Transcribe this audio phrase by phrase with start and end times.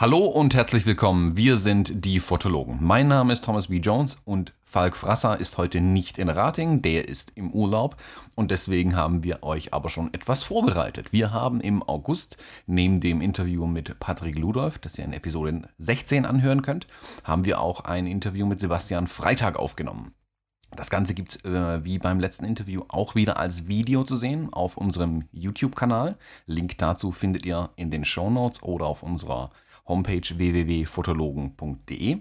[0.00, 1.36] Hallo und herzlich willkommen.
[1.36, 2.78] Wir sind die Fotologen.
[2.80, 3.78] Mein Name ist Thomas B.
[3.78, 7.96] Jones und Falk Frasser ist heute nicht in Rating, der ist im Urlaub
[8.36, 11.12] und deswegen haben wir euch aber schon etwas vorbereitet.
[11.12, 16.26] Wir haben im August neben dem Interview mit Patrick Ludolf, das ihr in Episode 16
[16.26, 16.86] anhören könnt,
[17.24, 20.12] haben wir auch ein Interview mit Sebastian Freitag aufgenommen.
[20.76, 24.52] Das Ganze gibt es äh, wie beim letzten Interview auch wieder als Video zu sehen
[24.52, 26.16] auf unserem YouTube-Kanal.
[26.46, 29.50] Link dazu findet ihr in den Show Notes oder auf unserer
[29.88, 32.18] Homepage www.fotologen.de.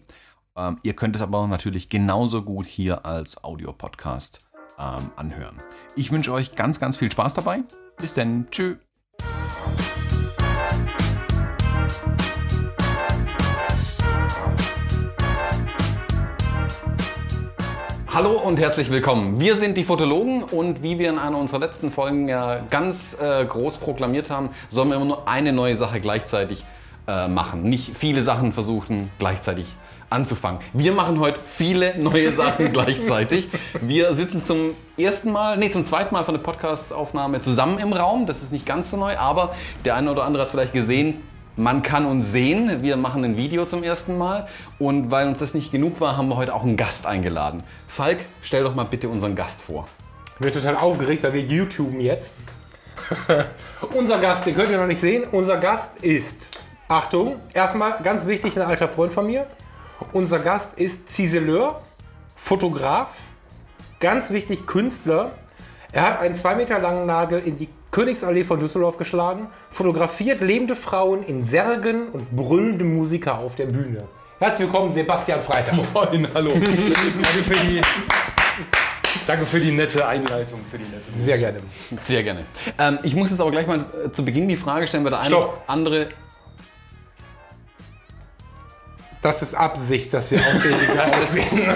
[0.55, 4.39] Ähm, ihr könnt es aber natürlich genauso gut hier als Audiopodcast
[4.80, 5.59] ähm, anhören.
[5.95, 7.59] Ich wünsche euch ganz, ganz viel Spaß dabei.
[7.98, 8.48] Bis dann.
[8.49, 8.77] Tschüss.
[18.17, 19.39] Hallo und herzlich willkommen.
[19.39, 23.45] Wir sind die Fotologen und wie wir in einer unserer letzten Folgen ja ganz äh,
[23.45, 26.66] groß proklamiert haben, sollen wir immer nur eine neue Sache gleichzeitig
[27.07, 27.63] äh, machen.
[27.63, 29.66] Nicht viele Sachen versuchen gleichzeitig
[30.09, 30.61] anzufangen.
[30.73, 33.50] Wir machen heute viele neue Sachen gleichzeitig.
[33.81, 38.25] Wir sitzen zum ersten Mal, nee, zum zweiten Mal von der Podcast-Aufnahme zusammen im Raum.
[38.25, 41.22] Das ist nicht ganz so neu, aber der eine oder andere hat es vielleicht gesehen.
[41.55, 42.83] Man kann uns sehen.
[42.83, 44.47] Wir machen ein Video zum ersten Mal.
[44.78, 47.63] Und weil uns das nicht genug war, haben wir heute auch einen Gast eingeladen.
[47.88, 49.88] Falk, stell doch mal bitte unseren Gast vor.
[50.35, 52.31] Ich bin total aufgeregt, weil wir YouTuben jetzt.
[53.94, 55.23] Unser Gast, den könnt ihr noch nicht sehen.
[55.31, 56.56] Unser Gast ist
[56.89, 59.45] Achtung, erstmal ganz wichtig, ein alter Freund von mir.
[60.13, 61.81] Unser Gast ist Ziseleur,
[62.38, 63.09] Fotograf,
[63.99, 65.31] ganz wichtig Künstler.
[65.91, 70.77] Er hat einen zwei Meter langen Nagel in die Königsallee von Düsseldorf geschlagen, fotografiert lebende
[70.77, 74.07] Frauen in Särgen und brüllende Musiker auf der Bühne.
[74.39, 75.75] Herzlich willkommen, Sebastian Freitag.
[75.94, 76.51] Moin, hallo.
[76.53, 77.81] Danke für die,
[79.25, 80.61] danke für die nette Einleitung.
[80.72, 81.59] Für die nette Sehr gerne.
[82.03, 82.45] Sehr gerne.
[82.79, 85.19] Ähm, ich muss jetzt aber gleich mal äh, zu Beginn die Frage stellen, weil der
[85.19, 86.09] eine oder andere
[89.21, 91.67] Das ist Absicht, dass wir wir aussehen.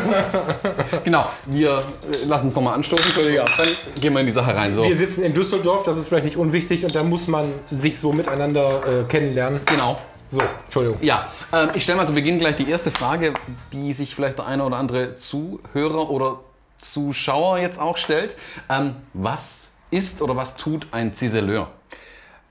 [1.04, 3.06] Genau, wir äh, lassen uns nochmal anstoßen.
[3.06, 3.46] Entschuldigung.
[3.58, 3.68] Dann
[4.00, 4.74] gehen wir in die Sache rein.
[4.74, 4.84] So.
[4.84, 8.14] Wir sitzen in Düsseldorf, das ist vielleicht nicht unwichtig und da muss man sich so
[8.14, 9.62] miteinander äh, kennenlernen.
[9.66, 9.98] Genau.
[10.30, 10.98] So, Entschuldigung.
[11.02, 13.34] Ja, ähm, ich stelle mal zu Beginn gleich die erste Frage,
[13.74, 16.40] die sich vielleicht der eine oder andere Zuhörer oder
[16.78, 18.38] Zuschauer jetzt auch stellt.
[18.70, 21.70] Ähm, was ist oder was tut ein Ziseleur?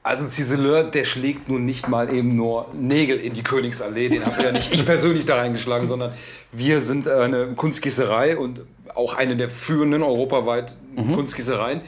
[0.02, 4.08] Also ein Ziseleur, der schlägt nun nicht mal eben nur Nägel in die Königsallee.
[4.08, 6.12] Den habe ja nicht ich persönlich da reingeschlagen, sondern
[6.52, 8.62] wir sind äh, eine Kunstgießerei und
[8.94, 10.74] auch eine der führenden europaweit
[11.14, 11.82] Kunstgießereien.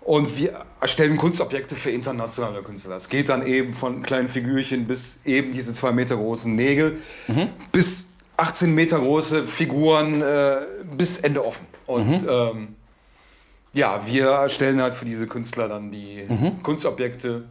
[0.00, 2.96] Und wir erstellen Kunstobjekte für internationale Künstler.
[2.96, 6.98] Es geht dann eben von kleinen Figürchen bis eben diese zwei Meter großen Nägel
[7.72, 8.08] bis
[8.38, 10.56] 18 Meter große Figuren äh,
[10.96, 11.66] bis Ende offen.
[11.86, 12.76] Und ähm,
[13.72, 16.26] ja, wir erstellen halt für diese Künstler dann die
[16.62, 17.44] Kunstobjekte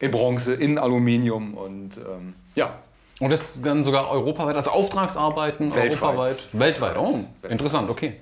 [0.00, 2.74] in Bronze, in Aluminium und ähm, ja.
[3.18, 6.02] Und das dann sogar europaweit, also Auftragsarbeiten Weltweit.
[6.02, 6.48] europaweit?
[6.52, 8.16] Weltweit, oh, interessant, okay.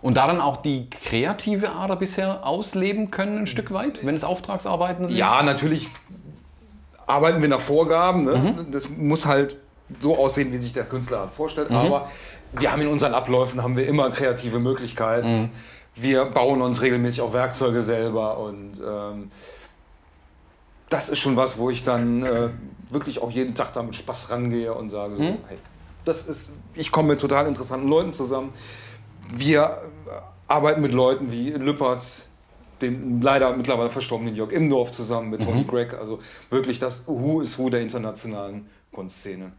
[0.00, 4.22] Und da dann auch die kreative Ader bisher ausleben können, ein Stück weit, wenn es
[4.22, 5.16] Auftragsarbeiten sind?
[5.16, 5.88] Ja, natürlich
[7.06, 8.24] arbeiten wir nach Vorgaben.
[8.24, 8.66] Ne?
[8.70, 9.56] Das muss halt
[9.98, 11.70] so aussehen, wie sich der Künstler halt vorstellt.
[11.72, 12.08] Aber
[12.52, 15.50] wir haben in unseren Abläufen haben wir immer kreative Möglichkeiten.
[16.00, 19.30] Wir bauen uns regelmäßig auch Werkzeuge selber und ähm,
[20.88, 22.50] das ist schon was, wo ich dann äh,
[22.90, 25.58] wirklich auch jeden Tag da mit Spaß rangehe und sage so, hey,
[26.04, 28.52] das ist, ich komme mit total interessanten Leuten zusammen.
[29.30, 29.62] Wir
[30.06, 30.10] äh,
[30.46, 32.28] arbeiten mit Leuten wie Lüppertz,
[32.80, 37.58] dem leider mittlerweile verstorbenen Jörg Imdorf zusammen mit Tony Gregg, also wirklich das Who is
[37.58, 39.52] Who der internationalen Kunstszene.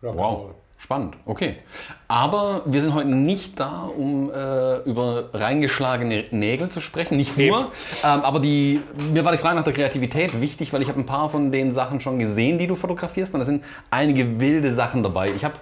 [0.00, 1.56] Wow, spannend, okay.
[2.08, 7.72] Aber wir sind heute nicht da, um äh, über reingeschlagene Nägel zu sprechen, nicht nur.
[8.04, 8.80] Ähm, aber die,
[9.12, 11.72] mir war die Frage nach der Kreativität wichtig, weil ich habe ein paar von den
[11.72, 13.34] Sachen schon gesehen, die du fotografierst.
[13.34, 15.30] Und da sind einige wilde Sachen dabei.
[15.34, 15.54] Ich habe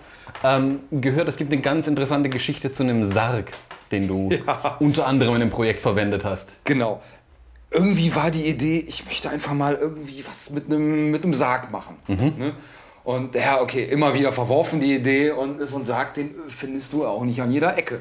[0.43, 3.53] ähm, gehört, es gibt eine ganz interessante Geschichte zu einem Sarg,
[3.91, 4.31] den du
[4.81, 6.65] unter anderem in einem Projekt verwendet hast.
[6.65, 7.01] Genau.
[7.71, 11.73] Irgendwie war die Idee, ich möchte einfach mal irgendwie was mit einem, mit einem Sarg
[11.73, 11.97] machen.
[12.07, 12.53] Ne?
[13.05, 17.07] Und ja, okay, immer wieder verworfen die Idee und so ein Sarg, den findest du
[17.07, 18.01] auch nicht an jeder Ecke.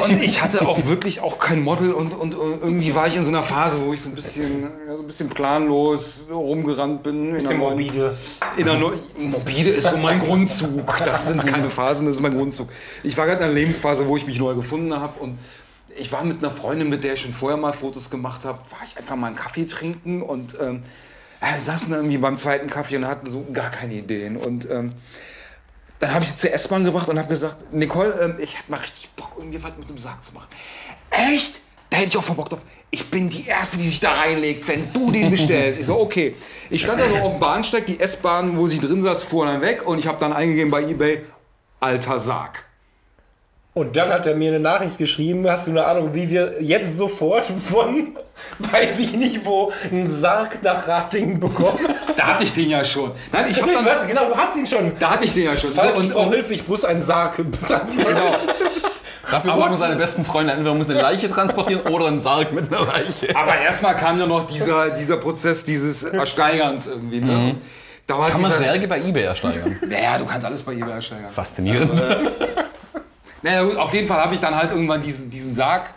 [0.00, 3.22] Und ich hatte auch wirklich auch kein Model und, und, und irgendwie war ich in
[3.22, 7.32] so einer Phase, wo ich so ein bisschen, ja, so ein bisschen planlos rumgerannt bin.
[7.32, 8.16] Bisschen morbide.
[8.56, 10.98] In der Neu morbide ist so mein Grundzug.
[11.04, 12.68] Das sind keine Phasen, das ist mein Grundzug.
[13.04, 15.38] Ich war gerade in einer Lebensphase, wo ich mich neu gefunden habe und
[15.96, 18.80] ich war mit einer Freundin, mit der ich schon vorher mal Fotos gemacht habe, war
[18.84, 20.82] ich einfach mal einen Kaffee trinken und ähm,
[21.40, 24.36] wir saßen irgendwie beim zweiten Kaffee und hatten so gar keine Ideen.
[24.36, 24.92] Und ähm,
[25.98, 28.78] dann habe ich sie zur S-Bahn gebracht und habe gesagt, Nicole, ähm, ich hätte mal
[28.80, 30.48] richtig Bock, irgendwie was mit dem Sarg zu machen.
[31.10, 31.60] Echt?
[31.90, 32.48] Da hätte ich auch voll Bock.
[32.90, 35.80] Ich bin die Erste, die sich da reinlegt, wenn du den bestellst.
[35.80, 36.36] Ich so, okay.
[36.70, 39.60] Ich stand da so auf dem Bahnsteig, die S-Bahn, wo sie drin saß, fuhr dann
[39.60, 41.24] weg und ich habe dann eingegeben bei Ebay,
[41.80, 42.64] alter Sarg.
[43.78, 46.96] Und dann hat er mir eine Nachricht geschrieben, hast du eine Ahnung, wie wir jetzt
[46.96, 48.16] sofort von,
[48.58, 51.78] weiß ich nicht wo, einen Sarg nach Ratingen bekommen?
[52.16, 53.12] Da hatte ich den ja schon.
[53.30, 54.92] Nein, ich habe Ich dann, weiß, genau, du hast ihn schon.
[54.98, 55.72] da hatte ich den ja schon.
[55.72, 57.36] Falk, So, ich und, und, Hilfe, ich muss einen Sarg.
[57.36, 57.46] genau.
[59.30, 62.86] Dafür man seine besten Freunde entweder muss eine Leiche transportieren oder einen Sarg mit einer
[62.86, 63.36] Leiche.
[63.36, 67.20] Aber erstmal kam ja noch dieser, dieser Prozess dieses Ersteigerns irgendwie.
[67.20, 67.56] Ne?
[68.08, 69.76] Da war Kann man Särge bei Ebay ersteigern?
[69.86, 71.30] Naja, du kannst alles bei eBay ersteigern.
[71.30, 72.02] Faszinierend.
[73.42, 75.94] Naja, gut, auf jeden Fall habe ich dann halt irgendwann diesen, diesen Sarg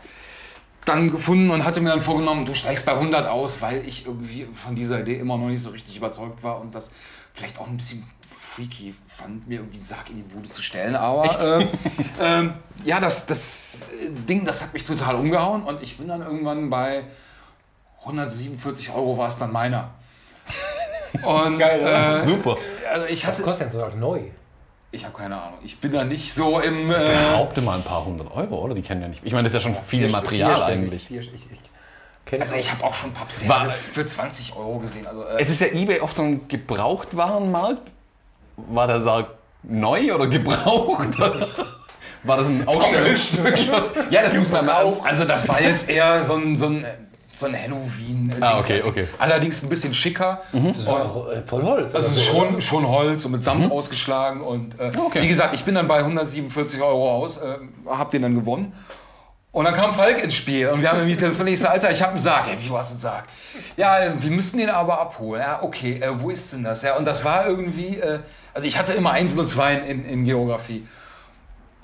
[0.85, 4.47] dann gefunden und hatte mir dann vorgenommen, du steigst bei 100 aus, weil ich irgendwie
[4.51, 6.89] von dieser Idee immer noch nicht so richtig überzeugt war und das
[7.33, 8.03] vielleicht auch ein bisschen
[8.55, 10.95] freaky fand, mir irgendwie einen Sarg in die Bude zu stellen.
[10.95, 11.67] Aber ähm,
[12.21, 12.53] ähm,
[12.83, 13.89] ja, das, das
[14.27, 17.03] Ding, das hat mich total umgehauen und ich bin dann irgendwann bei
[18.01, 19.91] 147 Euro war es dann meiner.
[21.23, 22.15] Und Geil, oder?
[22.17, 22.57] äh, Super.
[22.91, 24.21] also ich Was hatte, kostet denn so neu?
[24.91, 26.91] Ich habe keine Ahnung, ich bin da nicht so im...
[26.91, 26.95] Äh,
[27.31, 28.73] Behaupte mal ein paar hundert Euro, oder?
[28.73, 29.21] Die kennen ja nicht.
[29.23, 31.07] Ich meine, das ist ja schon viel Material Vierstellig, eigentlich.
[31.07, 31.59] vier- Ich, ich
[32.25, 35.07] kenne Also ich habe auch schon Pappsärge War- für 20 Euro gesehen.
[35.07, 37.91] Also, äh, Es ist ja Ebay oft so ein Gebrauchtwarenmarkt.
[38.57, 39.27] War der Sarg
[39.63, 41.17] neu oder gebraucht?
[42.23, 43.57] War das ein Ausstellungsstück?
[44.11, 45.03] ja, das muss man mal aus.
[45.03, 46.85] also das war jetzt eher so ein, so ein,
[47.31, 48.33] so ein Halloween.
[48.39, 49.07] Ah, okay, okay.
[49.17, 50.41] Allerdings ein bisschen schicker.
[50.51, 51.95] Das war doch äh, voll Holz.
[51.95, 52.51] Also oder es ist so, oder?
[52.51, 54.41] schon, schon Holz und mit Samt ausgeschlagen.
[54.41, 55.21] Und äh, Okay.
[55.21, 57.55] wie gesagt, ich bin dann bei 147 Euro aus, äh,
[57.87, 58.73] hab den dann gewonnen.
[59.53, 61.55] Und dann kam Falk ins Spiel und wir haben irgendwie telefoniert.
[61.55, 62.47] Ich so, Alter, ich habe einen Sarg.
[62.47, 63.25] Ja, wie, du hast einen Sarg?
[63.75, 65.41] Ja, äh, wir müssen den aber abholen.
[65.41, 66.81] Ja, okay, äh, wo ist denn das?
[66.83, 68.19] Ja, und das war irgendwie, äh,
[68.53, 70.87] also ich hatte immer Eins und Zwei in, in Geografie.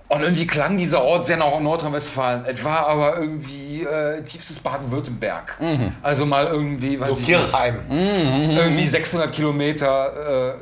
[0.09, 2.45] Und irgendwie klang dieser Ort sehr nach Nordrhein-Westfalen.
[2.45, 5.57] Es war aber irgendwie äh, tiefstes Baden-Württemberg.
[6.01, 7.79] Also mal irgendwie, weiß So ich nicht, Kirchheim.
[7.89, 10.53] irgendwie 600 Kilometer, äh,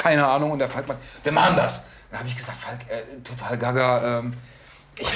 [0.00, 0.52] keine Ahnung.
[0.52, 1.84] Und der Falk meint, wir machen das.
[2.10, 4.18] Dann habe ich gesagt, Falk, äh, total gaga.
[4.20, 4.32] Ähm,
[4.96, 5.06] ich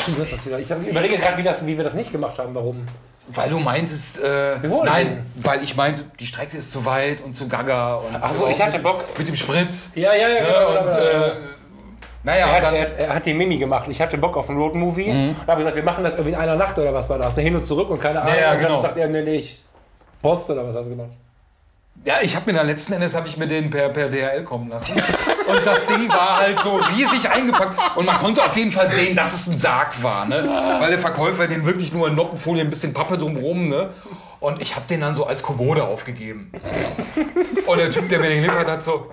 [0.58, 2.54] Ich hab- überlege gerade, wie, das- wie wir das nicht gemacht haben.
[2.54, 2.86] Warum?
[3.28, 7.46] weil du meintest, äh, nein, weil ich meinte, die Strecke ist zu weit und zu
[7.48, 7.94] gaga.
[7.94, 9.04] Und Ach so, ich hatte mit, Bock.
[9.16, 9.68] Mit dem Sprit.
[9.94, 10.34] Ja, ja, ja.
[10.34, 11.26] Ja, genau, und, genau, genau.
[11.26, 11.32] äh,
[12.24, 13.88] naja, Er hat, dann, er, er hat die Mimi gemacht.
[13.88, 16.56] Ich hatte Bock auf einen Roadmovie und habe gesagt, wir machen das irgendwie in einer
[16.56, 17.34] Nacht oder was war das?
[17.34, 18.34] Hin und zurück und keine Ahnung.
[18.40, 18.82] ja, und dann genau.
[18.82, 19.62] sagt er, nee, nee, ich
[20.22, 21.10] Post oder was hast du gemacht?
[22.04, 24.68] Ja, ich habe mir dann letzten Endes habe ich mir den per, per DHL kommen
[24.70, 24.92] lassen.
[24.94, 27.96] Und das Ding war halt so riesig eingepackt.
[27.96, 30.26] Und man konnte auf jeden Fall sehen, dass es ein Sarg war.
[30.26, 30.48] Ne?
[30.80, 33.68] Weil der Verkäufer den wirklich nur in Noppenfolie, ein bisschen Pappe drumherum.
[33.68, 33.90] Ne?
[34.40, 36.50] Und ich habe den dann so als Kommode aufgegeben.
[37.66, 39.12] Und der Typ, der mir den geliefert hat, so.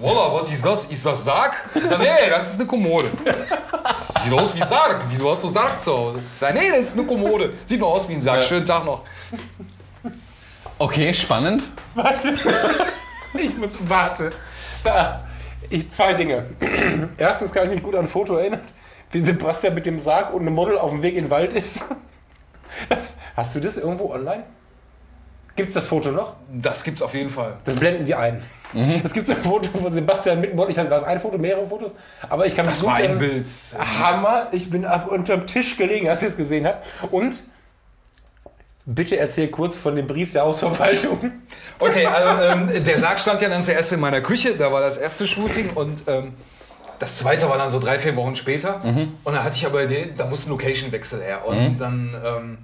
[0.00, 0.86] Voila, was ist das?
[0.86, 1.54] Ist das Sarg?
[1.74, 3.10] Ich sag, nee, das ist eine Kommode.
[3.98, 5.04] Sieht aus wie Sarg.
[5.10, 6.20] Wieso hast du Sarg zu Hause?
[6.32, 7.52] Ich sag, nee, das ist eine Kommode.
[7.66, 8.42] Sieht nur aus wie ein Sarg.
[8.42, 9.02] Schönen Tag noch.
[10.78, 11.64] Okay, spannend.
[11.94, 12.34] Warte.
[13.34, 14.30] Ich muss, warte.
[14.82, 15.24] Da.
[15.68, 16.46] Ich, zwei Dinge.
[17.18, 18.62] Erstens kann ich mich gut an ein Foto erinnern,
[19.10, 21.84] wie Sebastian mit dem Sarg und einem Model auf dem Weg in den Wald ist.
[22.88, 24.44] Das, hast du das irgendwo online?
[25.56, 26.36] Gibt es das Foto noch?
[26.50, 27.58] Das gibt's auf jeden Fall.
[27.66, 28.42] Das blenden wir ein.
[29.04, 30.70] Es gibt so ein Foto von Sebastian mit dem Model.
[30.72, 31.92] Ich weiß, war es ein Foto, mehrere Fotos?
[32.28, 33.48] Aber ich kann Das war ein Bild.
[33.78, 34.48] Hammer.
[34.52, 36.78] Ich bin ab unterm Tisch gelegen, als ich es gesehen habe.
[37.10, 37.42] Und
[38.86, 41.32] bitte erzähl kurz von dem Brief der Hausverwaltung.
[41.78, 44.96] Okay, also ähm, der Sarg stand ja dann zuerst in meiner Küche, da war das
[44.98, 46.34] erste Shooting und ähm,
[46.98, 48.80] das zweite war dann so drei, vier Wochen später.
[49.24, 51.46] Und da hatte ich aber den, da musste ein Location-Wechsel her.
[51.46, 52.58] Und dann ähm,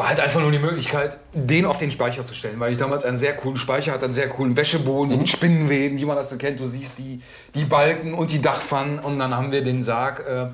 [0.00, 3.04] war halt einfach nur die Möglichkeit, den auf den Speicher zu stellen, weil ich damals
[3.04, 6.30] einen sehr coolen Speicher hatte, einen sehr coolen Wäscheboden, so mit Spinnenweben, wie man das
[6.30, 6.58] so kennt.
[6.58, 7.20] Du siehst die,
[7.54, 10.46] die Balken und die Dachpfannen und dann haben wir den Sarg äh,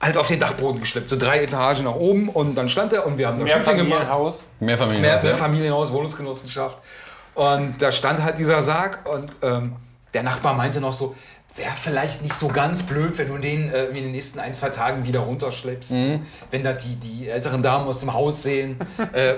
[0.00, 3.18] halt auf den Dachboden geschleppt, so drei Etagen nach oben und dann stand er und
[3.18, 3.88] wir haben da Shooting gemacht.
[3.88, 4.44] Mehrfamilienhaus.
[4.60, 5.02] Mehr Familien.
[5.02, 6.78] Mehr, mehr Familienhaus, Wohnungsgenossenschaft.
[7.34, 9.74] Und da stand halt dieser Sarg und ähm,
[10.14, 11.16] der Nachbar meinte noch so,
[11.56, 14.70] wäre vielleicht nicht so ganz blöd, wenn du den äh, in den nächsten ein, zwei
[14.70, 15.92] Tagen wieder runterschleppst.
[16.50, 18.76] Wenn da die, die älteren Damen aus dem Haus sehen,
[19.12, 19.34] äh,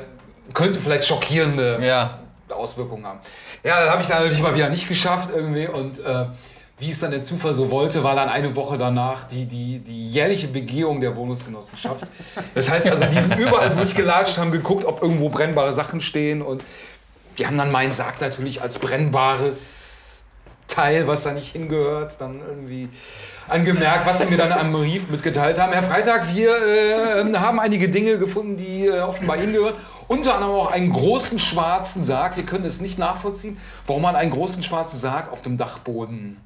[0.54, 2.18] könnte vielleicht schockierende Ja.
[2.48, 3.18] Auswirkungen haben.
[3.64, 6.26] Ja, dann habe ich dann natürlich mal wieder nicht geschafft irgendwie und äh,
[6.78, 10.10] wie es dann der Zufall so wollte, war dann eine Woche danach die, die, die
[10.10, 12.04] jährliche Begehung der Wohnungsgenossenschaft.
[12.54, 16.62] Das heißt also, die sind überall durchgelatscht, haben geguckt, ob irgendwo brennbare Sachen stehen und
[17.38, 19.75] die haben dann meinen Sarg natürlich als brennbares
[20.68, 22.88] Teil, was da nicht hingehört, dann irgendwie
[23.48, 25.72] angemerkt, was sie mir dann am Brief mitgeteilt haben.
[25.72, 29.74] Herr Freitag, wir äh, haben einige Dinge gefunden, die äh, offenbar Ihnen gehören.
[30.08, 32.36] Unter anderem auch einen großen schwarzen Sarg.
[32.36, 36.36] Wir können es nicht nachvollziehen, warum man einen großen schwarzen Sarg auf dem Dachboden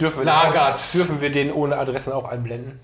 [0.00, 0.80] Dürfen wir, lagert.
[0.94, 2.80] dürfen wir den ohne Adressen auch einblenden?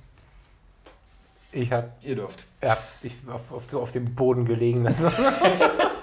[1.50, 2.45] Ich habe Ihr dürft.
[2.62, 4.87] ja, ich auf, auf, so auf dem Boden gelegen.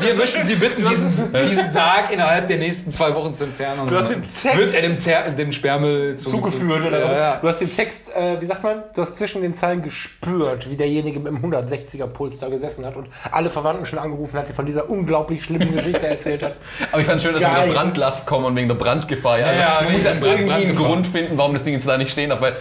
[0.00, 3.80] Wir möchten Sie bitten, diesen, diesen Sarg innerhalb der nächsten zwei Wochen zu entfernen.
[3.80, 7.36] Und Du hast den Text- wird er dem, Zer dem Sperrmüll zugeführt oder ja, ja.
[7.36, 10.76] Du hast den Text, äh, wie sagt man, du hast zwischen den Zeilen gespürt, wie
[10.76, 14.52] derjenige mit dem 160er Puls da gesessen hat und alle Verwandten schon angerufen hat, die
[14.52, 16.56] von dieser unglaublich schlimmen Geschichte erzählt hat.
[16.92, 17.62] Aber ich fand schön, dass wir Geil.
[17.64, 19.38] wegen der Brandlast kommen und wegen der Brandgefahr.
[19.38, 20.76] Ja, also, ja, man muss ja irgendwie einen.
[20.76, 22.56] Grund finden, warum das Ding jetzt da nicht stehen darf, weil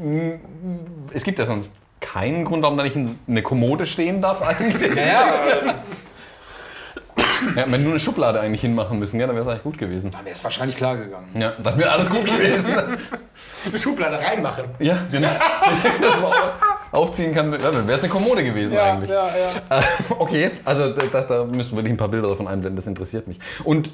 [0.00, 0.30] mm,
[1.12, 2.96] es gibt ja sonst keinen Grund, warum da nicht
[3.28, 4.94] eine Kommode stehen darf eigentlich.
[4.94, 5.12] Naja,
[5.66, 5.74] Ja,
[7.66, 10.10] wenn nur eine Schublade eigentlich hinmachen müssen, ja, dann wäre es eigentlich gut gewesen.
[10.10, 11.28] dann wäre es wahrscheinlich klar gegangen.
[11.34, 12.74] Ja, dann wäre alles gut gewesen.
[13.66, 14.64] Eine Schublade reinmachen.
[14.78, 15.28] ja, genau.
[16.00, 16.32] das man
[16.92, 19.10] aufziehen kann, ja, wäre es eine Kommode gewesen eigentlich.
[19.10, 19.78] ja, ja.
[19.78, 19.82] Äh,
[20.18, 23.38] Okay, also da, da, müssen wir ein paar Bilder davon einblenden, das interessiert mich.
[23.64, 23.90] Und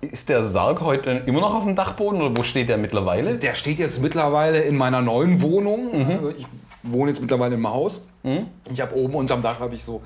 [0.00, 3.36] ist der Sarg heute immer noch auf dem Dachboden oder wo steht der mittlerweile?
[3.36, 5.90] Der steht jetzt mittlerweile in meiner neuen Wohnung.
[5.92, 6.46] Also Ich
[6.82, 8.04] wohne jetzt mittlerweile im Haus.
[8.72, 10.02] Ich habe oben unterm Dach habe ich so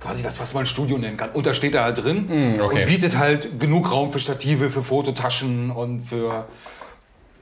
[0.00, 1.30] quasi das, was man Studio nennen kann.
[1.30, 2.80] Und da steht er halt drin okay.
[2.80, 6.46] und bietet halt genug Raum für Stative, für Fototaschen und für,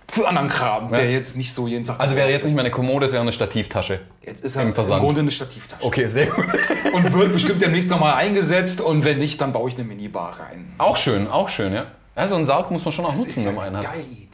[0.09, 2.01] für anderen Kram, der jetzt nicht so jeden Tag.
[2.01, 4.01] Also wäre jetzt nicht mehr eine Kommode, es wäre eine Stativtasche.
[4.25, 5.03] jetzt ist er im im, Versand.
[5.03, 5.85] Grunde eine Stativtasche.
[5.85, 6.47] Okay, sehr gut.
[6.93, 10.73] Und wird bestimmt demnächst nochmal eingesetzt und wenn nicht, dann baue ich eine Minibar rein.
[10.79, 11.87] Auch schön, auch schön, ja.
[12.15, 13.95] Also einen Sarg muss man schon auch Ist nutzen, ja wenn man einen eine hat.
[13.95, 14.28] geile Idee.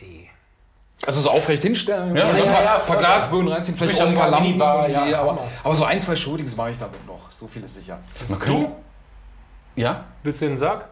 [1.07, 2.97] Also so aufrecht hinstellen, Ja, ein ja, paar, ja, paar voll.
[2.97, 4.59] Glasböden reinziehen, vielleicht auch ein paar Lampen.
[4.59, 7.31] Ja, aber, aber so ein, zwei Shootings mache ich damit noch.
[7.31, 7.99] So viel ist sicher.
[8.29, 8.69] Man könnte,
[9.77, 10.05] Ja?
[10.23, 10.87] Willst du den Sarg?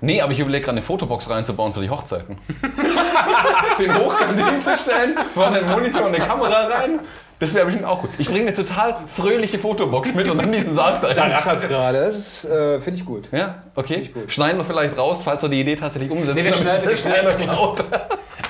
[0.00, 2.36] Nee, aber ich überlege gerade eine Fotobox reinzubauen für die Hochzeiten.
[3.78, 6.98] den hochkant hinzustellen, vorne den Monitor und eine Kamera rein.
[7.38, 8.10] Das wäre bestimmt auch gut.
[8.18, 11.32] Ich bringe eine total fröhliche Fotobox mit und dann diesen Sarg da Da rein.
[11.32, 12.00] rattert gerade.
[12.04, 13.28] Das äh, finde ich gut.
[13.32, 14.12] Ja, okay.
[14.28, 16.34] Schneiden wir vielleicht raus, falls wir die Idee tatsächlich umsetzen.
[16.34, 17.48] Nee, wir schneiden- das wir schneiden-.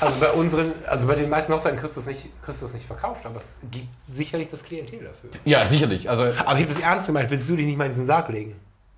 [0.02, 3.24] Also bei unseren, also bei den meisten Hochzeiten kriegst du es nicht, kriegst nicht verkauft,
[3.24, 5.30] aber es gibt sicherlich das Klientel dafür.
[5.44, 6.08] Ja, sicherlich.
[6.10, 8.28] Also Aber ich habe das ernst gemeint, willst du dich nicht mal in diesen Sarg
[8.28, 8.56] legen?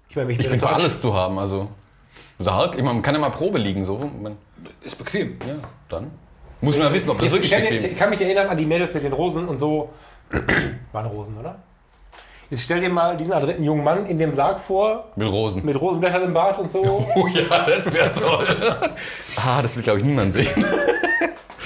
[0.09, 1.39] Ich meine, ich mir bin für so alles zu haben.
[1.39, 1.69] Also
[2.39, 3.85] Sarg, ich meine, man kann ja mal Probe liegen.
[3.85, 3.99] So.
[3.99, 4.37] Man-
[4.83, 5.39] Ist bequem.
[5.47, 5.57] Ja,
[5.89, 6.11] dann.
[6.61, 7.99] Muss man ja wissen, ob das Jetzt, wirklich ich, kann, bequem ich ist.
[7.99, 9.91] kann mich erinnern an die Mädels mit den Rosen und so.
[10.93, 11.57] Waren Rosen, oder?
[12.51, 15.65] Jetzt stell dir mal diesen adretten jungen Mann in dem Sarg vor, Mit Rosen.
[15.65, 16.83] mit Rosenblättern im Bart und so.
[17.17, 18.47] Oh ja, das wäre toll.
[19.37, 20.49] ah, das will, glaube ich, niemand sehen.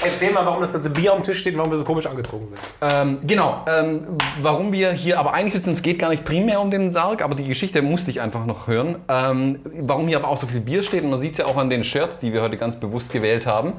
[0.01, 2.47] Erzähl mal, warum das ganze Bier am Tisch steht und warum wir so komisch angezogen
[2.47, 2.59] sind.
[2.81, 4.07] Ähm, genau, ähm,
[4.41, 7.35] warum wir hier aber eigentlich sitzen, es geht gar nicht primär um den Sarg, aber
[7.35, 9.01] die Geschichte musste ich einfach noch hören.
[9.09, 11.57] Ähm, warum hier aber auch so viel Bier steht, und man sieht es ja auch
[11.57, 13.73] an den Shirts, die wir heute ganz bewusst gewählt haben,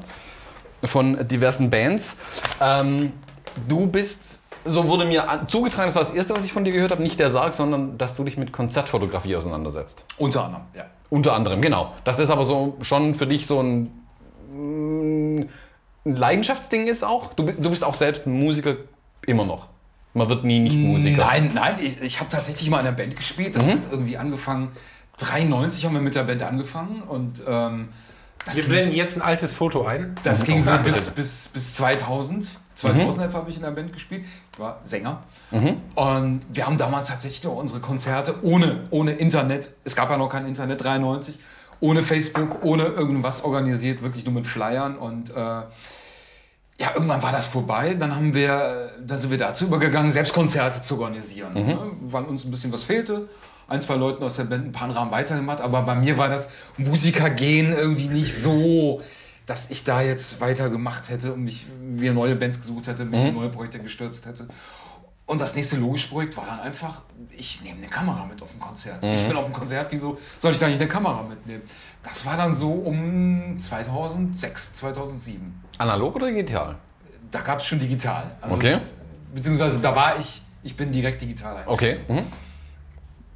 [0.84, 2.16] von diversen Bands.
[2.60, 3.12] Ähm,
[3.66, 4.29] du bist,
[4.64, 7.18] so wurde mir zugetragen, das war das Erste, was ich von dir gehört habe, nicht
[7.18, 10.04] der Sarg, sondern dass du dich mit Konzertfotografie auseinandersetzt.
[10.18, 10.84] Unter anderem, ja.
[11.08, 11.92] Unter anderem, genau.
[12.04, 13.90] Dass das aber so schon für dich so ein,
[14.52, 15.48] ein
[16.04, 17.32] Leidenschaftsding ist auch.
[17.34, 18.76] Du, du bist auch selbst ein Musiker
[19.26, 19.68] immer noch.
[20.12, 21.24] Man wird nie nicht Musiker.
[21.24, 23.54] Nein, nein, ich, ich habe tatsächlich mal in einer Band gespielt.
[23.54, 24.72] Das hat irgendwie angefangen.
[25.18, 27.90] 93 haben wir mit der Band angefangen und ähm,
[28.44, 30.16] das Wir ging, blenden jetzt ein altes Foto ein.
[30.22, 32.46] das ging so bis, bis, bis 2000.
[32.80, 34.24] 2000 etwa habe ich in der Band gespielt.
[34.52, 35.22] Ich war Sänger.
[35.94, 39.68] Und wir haben damals tatsächlich noch unsere Konzerte ohne, ohne Internet.
[39.84, 41.38] Es gab ja noch kein Internet, 93.
[41.80, 44.96] Ohne Facebook, ohne irgendwas organisiert, wirklich nur mit Flyern.
[44.96, 45.66] Und äh, ja,
[46.94, 47.94] irgendwann war das vorbei.
[47.94, 51.54] Dann haben wir, dann sind wir dazu übergegangen, selbst Konzerte zu organisieren.
[51.54, 51.78] Ne?
[52.02, 53.28] Weil uns ein bisschen was fehlte.
[53.68, 55.60] Ein, zwei Leuten aus der Band, ein paar haben weitergemacht.
[55.60, 59.00] Aber bei mir war das Musiker gehen irgendwie nicht so,
[59.46, 63.34] dass ich da jetzt weitergemacht hätte und mich mir neue Bands gesucht hätte, mich in
[63.34, 64.48] neue Projekte gestürzt hätte.
[65.26, 68.58] Und das nächste logische Projekt war dann einfach, ich nehme eine Kamera mit auf ein
[68.58, 69.04] Konzert.
[69.04, 71.62] Ich bin auf ein Konzert, wieso soll ich da nicht eine Kamera mitnehmen?
[72.02, 76.76] Das war dann so um 2006, 2007 Analog oder digital?
[77.30, 78.30] da gab es schon digital.
[78.40, 78.78] Also, Okay.
[79.32, 81.58] Beziehungsweise da war ich, ich bin direkt digital.
[81.58, 81.68] eigentlich.
[81.68, 81.98] Okay.
[82.08, 82.26] Mhm.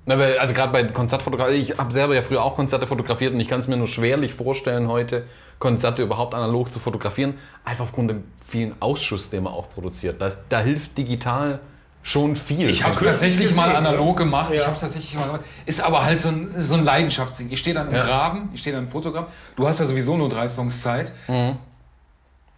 [0.07, 3.41] Na, weil, also gerade bei Konzertfotografie, ich habe selber ja früher auch Konzerte fotografiert und
[3.41, 5.25] ich kann es mir nur schwerlich vorstellen, heute
[5.59, 7.35] Konzerte überhaupt analog zu fotografieren,
[7.65, 10.21] einfach aufgrund dem vielen Ausschuss, den man auch produziert.
[10.21, 11.61] Das, da hilft digital
[12.03, 12.69] schon viel.
[12.69, 14.51] Ich habe es tatsächlich mal analog gemacht.
[14.53, 14.67] Ich Ja.
[14.67, 15.41] habe es tatsächlich mal gemacht.
[15.65, 17.49] Ist aber halt so ein, so ein Leidenschaftsding.
[17.51, 18.05] Ich stehe dann im Ja.
[18.05, 19.25] Graben, ich stehe dann im Fotogramm.
[19.57, 21.13] Du hast ja sowieso nur drei Songs Zeit.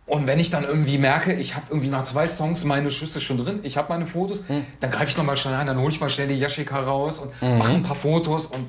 [0.06, 3.38] Und wenn ich dann irgendwie merke, ich habe irgendwie nach zwei Songs meine Schüsse schon
[3.38, 4.44] drin, ich habe meine Fotos,
[4.80, 7.58] dann greife ich nochmal schnell rein, dann hole ich mal schnell die Yashica raus und
[7.58, 8.46] mache ein paar Fotos.
[8.46, 8.68] Und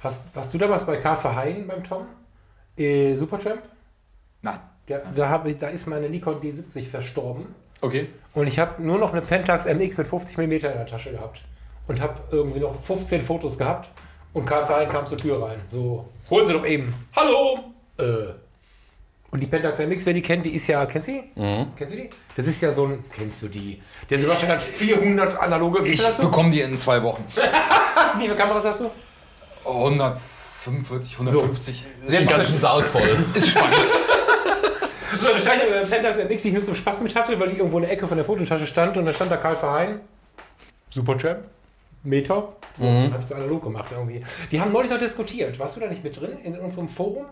[0.00, 2.06] Hast, warst du damals bei Karl Verheyen beim Tom?
[2.76, 3.62] Äh, Supertramp?
[4.42, 4.60] nein.
[4.88, 7.54] Ja, da, hab ich, da ist meine Nikon D70 verstorben.
[7.82, 8.08] Okay.
[8.32, 11.42] Und ich habe nur noch eine Pentax MX mit 50 mm in der Tasche gehabt.
[11.88, 13.90] Und habe irgendwie noch 15 Fotos gehabt.
[14.32, 15.60] Und Karl Verheyen kam zur Tür rein.
[15.70, 16.94] So, hol sie doch eben.
[17.14, 17.74] Hallo!
[17.98, 18.32] Äh,
[19.30, 21.22] Und die Pentax MX, wer die kennt, die ist ja, kennst du die?
[21.76, 22.08] Kennst du die?
[22.34, 23.82] Das ist ja so ein, kennst du die?
[24.08, 27.24] Der Sebastian hat 400 analoge, Ich bekomme die in zwei Wochen.
[28.16, 28.90] Wie viele Kameras hast du?
[29.66, 31.86] 145, 150.
[32.06, 33.18] Sehr Den ganzen Sarg voll.
[33.34, 33.76] ist spannend.
[35.20, 37.48] So, da stand ja der Pentax MX, die ich nur zum Spaß mit hatte, weil
[37.48, 40.00] die irgendwo in der Ecke von der Fototasche stand und da stand da Karl Verheyen.
[40.90, 41.44] Superchamp.
[42.02, 42.64] Metop.
[42.78, 43.12] So, mhm.
[43.12, 44.22] Hab ich so analog gemacht irgendwie.
[44.52, 45.58] Die haben neulich noch diskutiert.
[45.58, 47.24] Warst du da nicht mit drin in unserem Forum?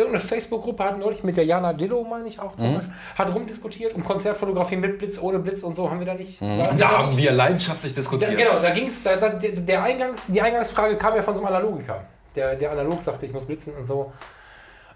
[0.00, 3.94] Irgendeine Facebook-Gruppe hat neulich mit der Jana Dillo, meine ich auch zum Beispiel, hat rumdiskutiert
[3.94, 5.90] um Konzertfotografie mit Blitz, ohne Blitz und so.
[5.90, 6.40] Haben wir da nicht.
[6.40, 8.36] wir Da da haben wir leidenschaftlich Da, diskutiert.
[8.36, 9.02] genau, da ging es.
[9.02, 12.04] Da, da, der Eingangs, die Eingangsfrage kam ja von so einem Analogiker.
[12.34, 14.12] Der, der analog sagte, ich muss blitzen und so.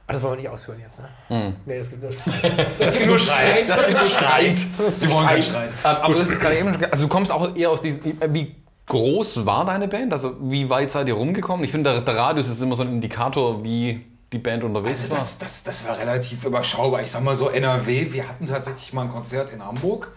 [0.07, 1.55] Aber das wollen wir nicht ausführen jetzt, ne?
[1.65, 2.53] Nee, das gibt nur Streit.
[2.79, 3.69] Das gibt nur Streit.
[3.69, 4.57] Das gibt nur Streit.
[5.01, 5.69] Wir wollen keinen Streit.
[5.71, 8.55] Ähm, aber das ist gerade eben also du kommst auch eher aus diesem, wie
[8.87, 10.13] groß war deine Band?
[10.13, 11.65] Also wie weit seid ihr rumgekommen?
[11.65, 15.13] Ich finde, der, der Radius ist immer so ein Indikator, wie die Band unterwegs Also
[15.13, 15.19] war.
[15.21, 17.01] das, das, das war relativ überschaubar.
[17.01, 20.11] Ich sag mal so NRW, wir hatten tatsächlich mal ein Konzert in Hamburg,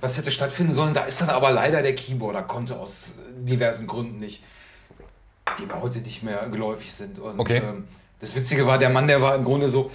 [0.00, 0.92] was hätte stattfinden sollen.
[0.92, 4.42] Da ist dann aber leider der Keyboarder, konnte aus diversen Gründen nicht,
[5.58, 7.18] die mir heute nicht mehr geläufig sind.
[7.20, 7.58] Und, Okay.
[7.64, 7.86] ähm,
[8.20, 9.90] das Witzige war, der Mann, der war im Grunde so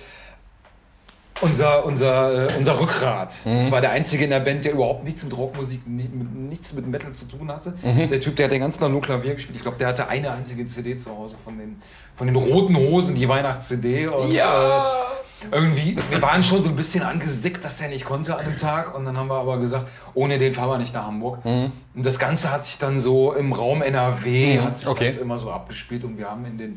[1.42, 3.34] unser, unser, äh, unser Rückgrat.
[3.46, 6.74] Das war der Einzige in der Band, der überhaupt nichts mit Rockmusik, ni- mit, nichts
[6.74, 7.74] mit Metal zu tun hatte.
[7.84, 9.58] Der Typ, der hat den ganzen Tag nur Klavier gespielt.
[9.58, 11.82] Ich glaube, der hatte eine einzige CD zu Hause von den,
[12.16, 14.08] von den roten Hosen, die Weihnachts-CD.
[14.08, 14.94] Und, Ja.
[14.94, 15.04] Äh,
[15.52, 18.96] irgendwie, wir waren schon so ein bisschen angesickt, dass der nicht konnte an dem Tag.
[18.98, 21.46] Und dann haben wir aber gesagt, ohne den fahren wir nicht nach Hamburg.
[21.46, 25.06] Und das Ganze hat sich dann so im Raum NRW, hat sich okay.
[25.06, 26.04] das immer so abgespielt.
[26.06, 26.76] Und wir haben in den,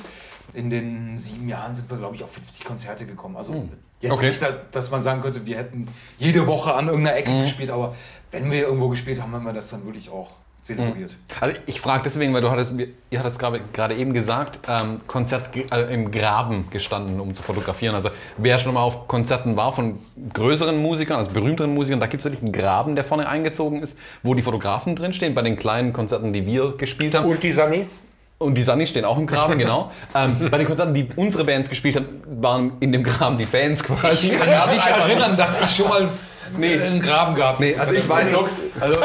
[0.52, 3.37] in den sieben Jahren sind wir, glaube ich, auf 50 Konzerte gekommen.
[3.38, 3.55] Also
[4.00, 4.26] jetzt Okay.
[4.28, 5.88] nicht, da- dass man sagen könnte, wir hätten
[6.19, 7.71] jede Woche an irgendeiner Ecke gespielt.
[7.71, 7.95] Aber
[8.30, 10.30] wenn wir irgendwo gespielt haben, haben wir das dann wirklich auch
[10.62, 11.16] zelebriert.
[11.40, 12.75] Also ich frage deswegen, weil du hattest,
[13.09, 17.95] ihr hattet es gerade eben gesagt, ähm, Konzert äh, im Graben gestanden, um zu fotografieren.
[17.95, 19.99] Also wer schon mal auf Konzerten war von
[20.35, 23.99] größeren Musikern, also berühmteren Musikern, da gibt es wirklich einen Graben, der vorne eingezogen ist,
[24.23, 25.35] wo die Fotografen drinstehen.
[25.35, 27.25] Bei den kleinen Konzerten, die wir gespielt haben.
[27.25, 28.02] Und die Sunnies?
[28.42, 29.90] Und die Sunnies stehen auch im Graben, genau.
[30.14, 33.85] Ähm, bei den Konzerten, die unsere Bands gespielt haben, waren in dem Graben die Fans
[33.85, 34.30] quasi.
[34.30, 36.08] Ich kann mich nicht erinnern, dass ich schon mal
[36.56, 38.49] einen Graben gehabt Nee, also ich weiß noch,
[38.80, 39.00] also,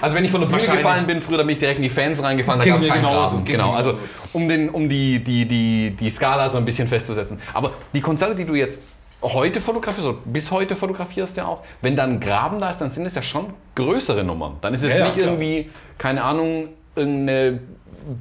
[0.00, 1.88] also wenn ich von der Bühne gefallen bin, früher da bin ich direkt in die
[1.88, 3.44] Fans reingefallen, da gab es mir keinen genauso, Graben.
[3.44, 3.94] Genau, also
[4.32, 7.38] um, den, um die, die, die, die Skala so ein bisschen festzusetzen.
[7.54, 8.82] Aber die Konzerte, die du jetzt
[9.22, 12.90] heute fotografierst, oder bis heute fotografierst ja auch, wenn dann ein Graben da ist, dann
[12.90, 14.56] sind es ja schon größere Nummern.
[14.60, 15.28] Dann ist es Ja, ja, nicht klar.
[15.28, 17.60] irgendwie, keine Ahnung, irgendeine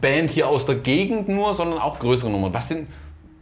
[0.02, 2.54] Band hier aus der Gegend nur, sondern auch größere Nummern.
[2.54, 2.88] Was sind,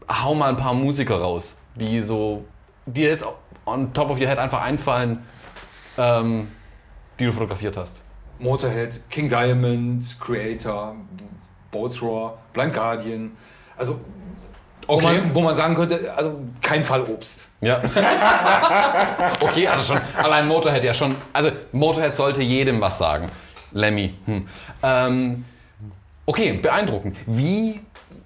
[0.09, 2.45] hau mal ein paar Musiker raus, die so,
[2.85, 3.25] die jetzt
[3.65, 5.23] on top of your head einfach einfallen,
[5.97, 6.47] ähm,
[7.19, 8.01] die du fotografiert hast.
[8.39, 10.95] Motorhead, King Diamond, Creator,
[11.69, 13.31] Boats Raw, Blind Guardian.
[13.77, 13.99] Also,
[14.87, 15.21] wo, Okay.
[15.21, 17.45] man, wo man sagen könnte, also kein Fall Obst.
[17.61, 17.79] Ja.
[19.39, 21.15] okay, also schon, allein Motorhead ja schon.
[21.31, 23.29] Also Motorhead sollte jedem was sagen.
[23.71, 24.15] Lemmy.
[24.25, 24.47] Hm.
[24.83, 25.45] Ähm,
[26.31, 27.17] okay, beeindruckend.
[27.25, 27.81] Wie,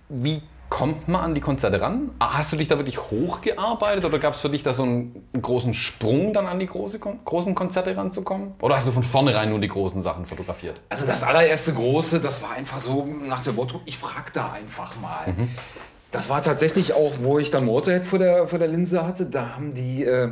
[0.09, 0.39] wie
[0.69, 2.11] kommt man an die Konzerte ran?
[2.19, 5.27] Ah, Hast du dich da wirklich hochgearbeitet oder gab es für dich da so einen,
[5.41, 8.53] großen Sprung dann an die große, großen Konzerte ranzukommen?
[8.61, 10.79] Oder hast du von vornherein nur die großen Sachen fotografiert?
[10.89, 14.95] Also das allererste große, das war einfach so nach dem Motto, ich frag da einfach
[14.99, 15.33] mal.
[16.11, 19.55] Das war tatsächlich auch, wo ich dann Motorhead vor der, vor der Linse hatte, da
[19.55, 20.29] haben die, äh,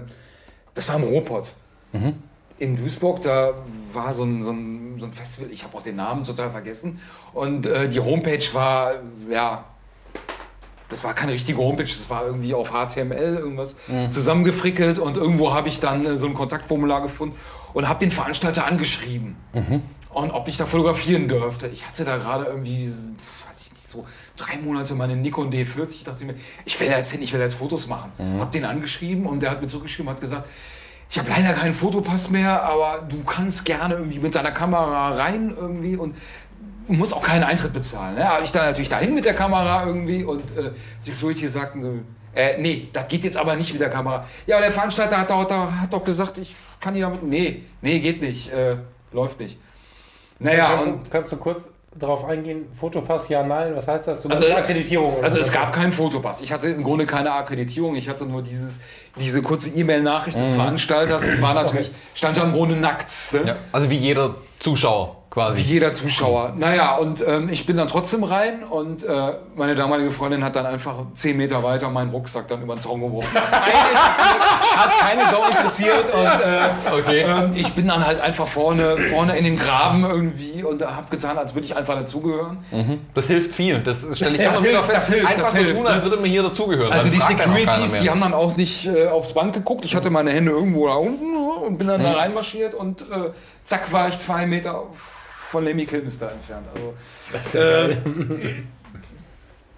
[0.76, 1.50] das war im Ruhrpott.
[2.64, 3.54] In Duisburg, da
[3.92, 7.02] war so ein, so ein, so ein Festival, ich habe auch den Namen total vergessen.
[7.34, 8.94] Und äh, die Homepage war,
[9.30, 9.66] ja,
[10.88, 13.76] das war keine richtige Homepage, das war irgendwie auf HTML irgendwas
[14.12, 17.36] zusammengefrickelt und irgendwo habe ich dann äh, so ein Kontaktformular gefunden
[17.74, 19.36] und habe den Veranstalter angeschrieben.
[20.12, 21.68] Und ob ich da fotografieren dürfte.
[21.68, 24.06] Ich hatte da gerade irgendwie, weiß ich nicht, so
[24.38, 25.90] drei Monate meine Nikon D40.
[25.90, 28.12] Ich dachte mir, ich will jetzt hin, ich will jetzt Fotos machen.
[28.40, 30.48] Hab den angeschrieben und der hat mir zurückgeschrieben, hat gesagt,
[31.14, 35.54] ich habe leider keinen Fotopass mehr, aber du kannst gerne irgendwie mit deiner Kamera rein
[35.56, 36.16] irgendwie und
[36.88, 38.18] du musst auch keinen Eintritt bezahlen.
[38.18, 40.72] Ja, ich dann natürlich dahin mit der Kamera irgendwie und äh,
[41.04, 44.26] Security sagten, äh, nee, das geht jetzt aber nicht mit der Kamera.
[44.48, 47.22] Ja, aber der Veranstalter hat doch, hat doch gesagt, ich kann hier damit.
[47.22, 48.78] Nee, nee, geht nicht, äh,
[49.12, 49.60] läuft nicht.
[50.40, 52.66] Naja, kannst, und kannst du kurz darauf eingehen?
[52.80, 54.22] Fotopass, ja, nein, was heißt das?
[54.22, 55.14] Du Also, Akkreditierung.
[55.16, 56.42] oder Also es gab keinen Fotopass.
[56.42, 57.96] Ich hatte im Grunde keine Akkreditierung.
[57.96, 58.80] Ich hatte nur dieses,
[59.20, 63.12] diese kurze E-Mail-Nachricht des Veranstalters und war natürlich, stand da im Grunde nackt.
[63.34, 63.42] Ne?
[63.46, 63.56] Ja.
[63.72, 65.58] Also wie jeder Zuschauer quasi.
[65.58, 66.54] Wie jeder Zuschauer.
[66.56, 70.68] Naja, und ähm, ich bin dann trotzdem rein und äh, meine damalige Freundin hat dann
[70.68, 73.30] einfach 10 Meter weiter meinen Rucksack dann über den Zaun geworfen.
[73.36, 77.22] Hat keine Sau interessiert und äh, Okay.
[77.28, 81.38] ähm, ich bin dann halt einfach vorne, vorne in dem Graben irgendwie und habe getan,
[81.38, 82.58] als würde ich einfach dazugehören.
[83.16, 83.80] Das hilft viel.
[83.80, 84.98] Das stelle ich Das immer hilft, fest.
[84.98, 85.90] das hilft, Einfach das so hilft, tun, ne?
[85.90, 86.94] als würde man hier dazugehören.
[86.94, 89.84] Also die Securities, die haben dann auch nicht äh, aufs Band geguckt.
[89.86, 93.32] Ich hatte meine Hände irgendwo da unten und bin dann da reinmarschiert und äh,
[93.64, 94.84] zack war ich zwei Meter
[95.54, 96.66] von Lemmy Kilmister entfernt.
[96.74, 97.96] Also, äh,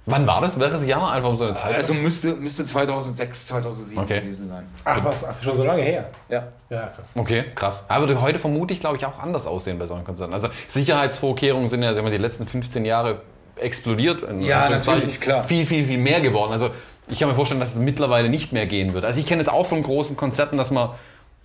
[0.08, 0.60] Wann war das?
[0.60, 1.12] Welches Jahr?
[1.12, 1.76] Einfach um so eine Zeit.
[1.76, 4.22] also müsste, müsste 2006, 2007 Okay.
[4.22, 4.64] gewesen sein.
[4.84, 6.10] Ach was, ist schon so lange her.
[6.30, 6.48] Ja.
[6.70, 7.08] Ja, krass.
[7.16, 7.84] Okay, krass.
[7.88, 10.34] Aber würde heute vermutlich, glaube ich, auch anders aussehen bei solchen Konzerten.
[10.34, 13.22] Also Sicherheitsvorkehrungen sind ja sagen wir, die letzten 15 Jahre
[13.56, 14.22] explodiert.
[14.30, 15.44] in Ja, natürlich, klar.
[15.44, 16.52] Viel, viel, viel mehr geworden.
[16.52, 16.70] Also
[17.08, 19.06] ich kann mir vorstellen, dass es mittlerweile nicht mehr gehen wird.
[19.06, 20.92] Also ich kenne es auch von großen Konzerten, dass man,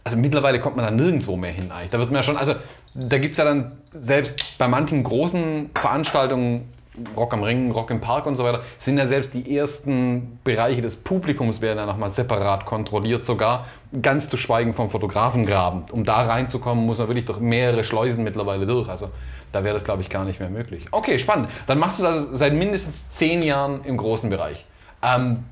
[0.05, 1.91] also mittlerweile kommt man da nirgendwo mehr hin eigentlich.
[1.91, 2.55] Da wird man ja schon, also
[2.95, 6.69] da gibt es ja dann selbst bei manchen großen Veranstaltungen,
[7.17, 10.83] Rock am Ring, Rock im Park und so weiter, sind ja selbst die ersten Bereiche
[10.83, 13.67] des Publikums werden ja nochmal separat kontrolliert sogar.
[14.03, 15.85] Ganz zu schweigen vom Fotografengraben.
[15.93, 18.89] Um da reinzukommen, muss man wirklich durch mehrere Schleusen mittlerweile durch.
[18.89, 19.11] Also
[19.53, 20.87] da wäre das, glaube ich, gar nicht mehr möglich.
[20.91, 21.49] Okay, spannend.
[21.67, 24.65] Dann machst du das seit mindestens zehn Jahren im großen Bereich.
[25.03, 25.45] Ähm,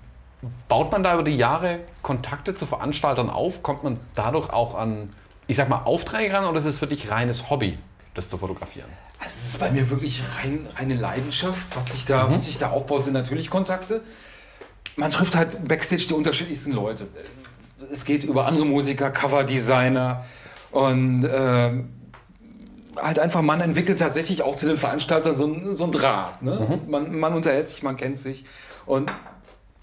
[0.68, 3.62] baut man da über die Jahre Kontakte zu Veranstaltern auf?
[3.62, 5.10] Kommt man dadurch auch an,
[5.46, 7.78] ich sag mal, Aufträge ran oder ist es für dich reines Hobby,
[8.14, 8.88] das zu fotografieren?
[9.20, 11.76] Also es ist bei mir wirklich rein, reine Leidenschaft.
[11.76, 14.00] Was sich, da, was sich da aufbaut, sind natürlich Kontakte.
[14.96, 17.08] Man trifft halt backstage die unterschiedlichsten Leute.
[17.90, 20.24] Es geht über andere Musiker, Coverdesigner
[20.70, 21.88] und ähm,
[22.96, 26.42] halt einfach, man entwickelt tatsächlich auch zu den Veranstaltern so, ein- so ein Draht.
[26.42, 26.80] Ne?
[26.88, 28.44] Man, man unterhält sich, man kennt sich.
[28.86, 29.10] Und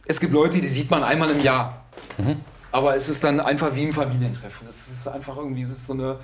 [0.06, 1.86] es gibt Leute, die sieht man einmal im Jahr.
[2.72, 4.68] Aber es ist dann einfach wie ein Familientreffen.
[4.68, 6.20] Es ist einfach irgendwie, es ist so eine,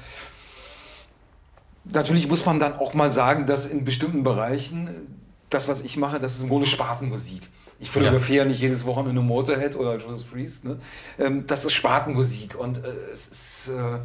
[1.84, 5.17] Natürlich muss man dann auch mal sagen, dass in bestimmten Bereichen
[5.50, 7.41] das, was ich mache, das ist im Grunde Spartenmusik.
[7.80, 8.50] Ich fotografiere ja.
[8.50, 10.65] nicht jedes Wochenende Motorhead oder Judas Priest.
[10.65, 10.78] Ne?
[11.17, 14.00] Ähm, das ist Spartenmusik und äh, es ist äh,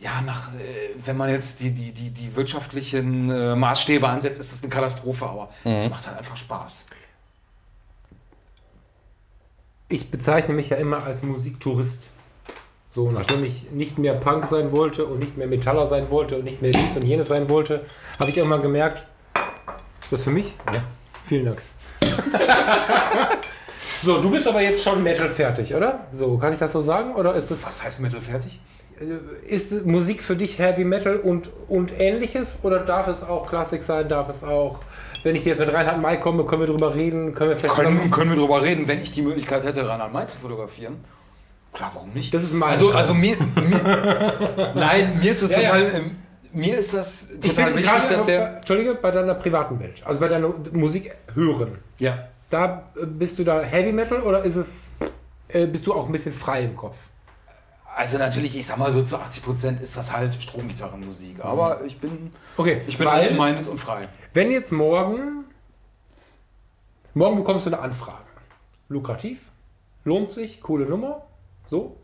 [0.00, 4.62] ja nach, äh, wenn man jetzt die, die, die, die wirtschaftlichen Maßstäbe ansetzt, ist das
[4.62, 6.86] eine Katastrophe, aber es macht halt einfach Spaß.
[9.92, 12.08] Ich bezeichne mich ja immer als Musiktourist.
[12.90, 16.44] So, nachdem ich nicht mehr Punk sein wollte und nicht mehr Metaller sein wollte und
[16.44, 17.84] nicht mehr dies und jenes sein wollte,
[18.18, 19.06] habe ich irgendwann gemerkt,
[20.00, 20.46] ist das für mich?
[20.72, 20.82] Ja.
[21.26, 21.62] Vielen Dank.
[24.02, 26.06] so, du bist aber jetzt schon Metal fertig, oder?
[26.14, 27.14] So, kann ich das so sagen?
[27.14, 28.60] Oder ist es Was heißt Metal fertig?
[29.46, 32.56] ist Musik für dich Heavy Metal und, und ähnliches?
[32.62, 34.08] Oder darf es auch Klassik sein?
[34.08, 34.80] Darf es auch,
[35.22, 37.34] wenn ich jetzt mit Reinhard May komme, können wir drüber reden?
[37.34, 40.26] Können wir vielleicht Können, können wir darüber reden, wenn ich die Möglichkeit hätte, Reinhard May
[40.26, 41.04] zu fotografieren?
[41.72, 42.32] Klar, warum nicht?
[42.34, 45.68] Das ist mein Also, also mir, mir, nein, mir ist es Ja, ja.
[45.68, 46.16] total, ähm,
[46.52, 50.28] mir ist das total wichtig, dass bei, der, Entschuldige, bei deiner privaten Welt, also bei
[50.28, 54.68] deiner Musik hören, ja, da äh, bist du da Heavy Metal oder ist es,
[55.48, 56.96] äh, bist du auch ein bisschen frei im Kopf?
[57.94, 61.98] Also natürlich, ich sag mal so zu 80 Prozent ist das halt Stromgitarrenmusik, aber ich
[61.98, 63.36] bin, Okay, ich bin weil,
[63.68, 64.08] und frei.
[64.32, 65.44] wenn jetzt morgen,
[67.14, 68.24] morgen bekommst du eine Anfrage,
[68.88, 69.50] lukrativ,
[70.04, 71.22] lohnt sich, coole Nummer,
[71.68, 71.96] so,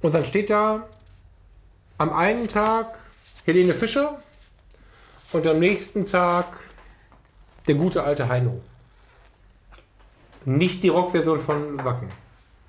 [0.00, 0.86] und dann steht da
[1.96, 2.98] am einen Tag
[3.44, 4.22] Helene Fischer
[5.32, 6.60] und am nächsten Tag
[7.66, 8.60] der gute alte Heino.
[10.44, 12.08] Nicht die Rockversion von Wacken.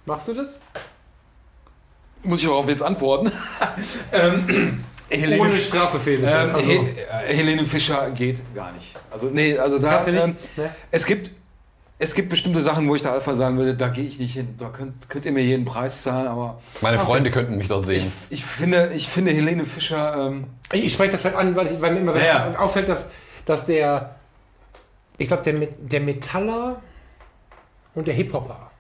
[0.06, 0.58] Machst du das?
[2.24, 3.32] Muss ich darauf jetzt antworten?
[4.12, 6.24] ähm, Helene, Ohne Strafe fehlen.
[6.24, 8.96] ähm, also, He äh, Helene Fischer geht gar nicht.
[9.10, 10.70] Also nee, also da, ähm, Ne?
[10.92, 11.32] es gibt
[12.02, 14.56] es gibt bestimmte Sachen, wo ich der Alpha sagen würde, da gehe ich nicht hin.
[14.58, 18.10] Da könnt, könnt ihr mir jeden Preis zahlen, aber Meine Freunde könnten mich dort sehen.
[18.30, 21.82] ich finde, ich finde Helene Fischer, ähm, ich, ich spreche das halt an, weil, ich,
[21.82, 23.08] weil mir immer Ja, auffällt, dass,
[23.46, 24.16] dass der,
[25.18, 26.80] ich glaube, der, der Metaller
[27.96, 28.72] und der Hip-Hopper,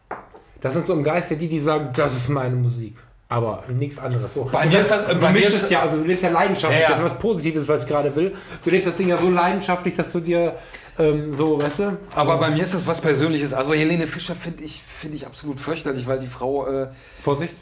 [0.62, 2.96] das sind so im Geiste die, die sagen, das ist meine Musik.
[3.32, 4.34] Aber nichts anderes.
[4.34, 4.50] So.
[4.52, 6.30] Bei mir ist das- du bei mir mischst ist- es ja, also du lebst ja
[6.32, 6.96] leidenschaftlich, Ja, ja.
[6.96, 8.36] das ist was Positives, was ich gerade will.
[8.66, 10.56] Du lebst das Ding ja so leidenschaftlich, dass du dir
[10.98, 11.98] ähm, so, weißt du?
[12.16, 13.54] aber bei mir ist das was Persönliches.
[13.54, 16.88] Also Helene Fischer finde ich, finde ich absolut fürchterlich, weil die Frau, äh,
[17.22, 17.54] Vorsicht.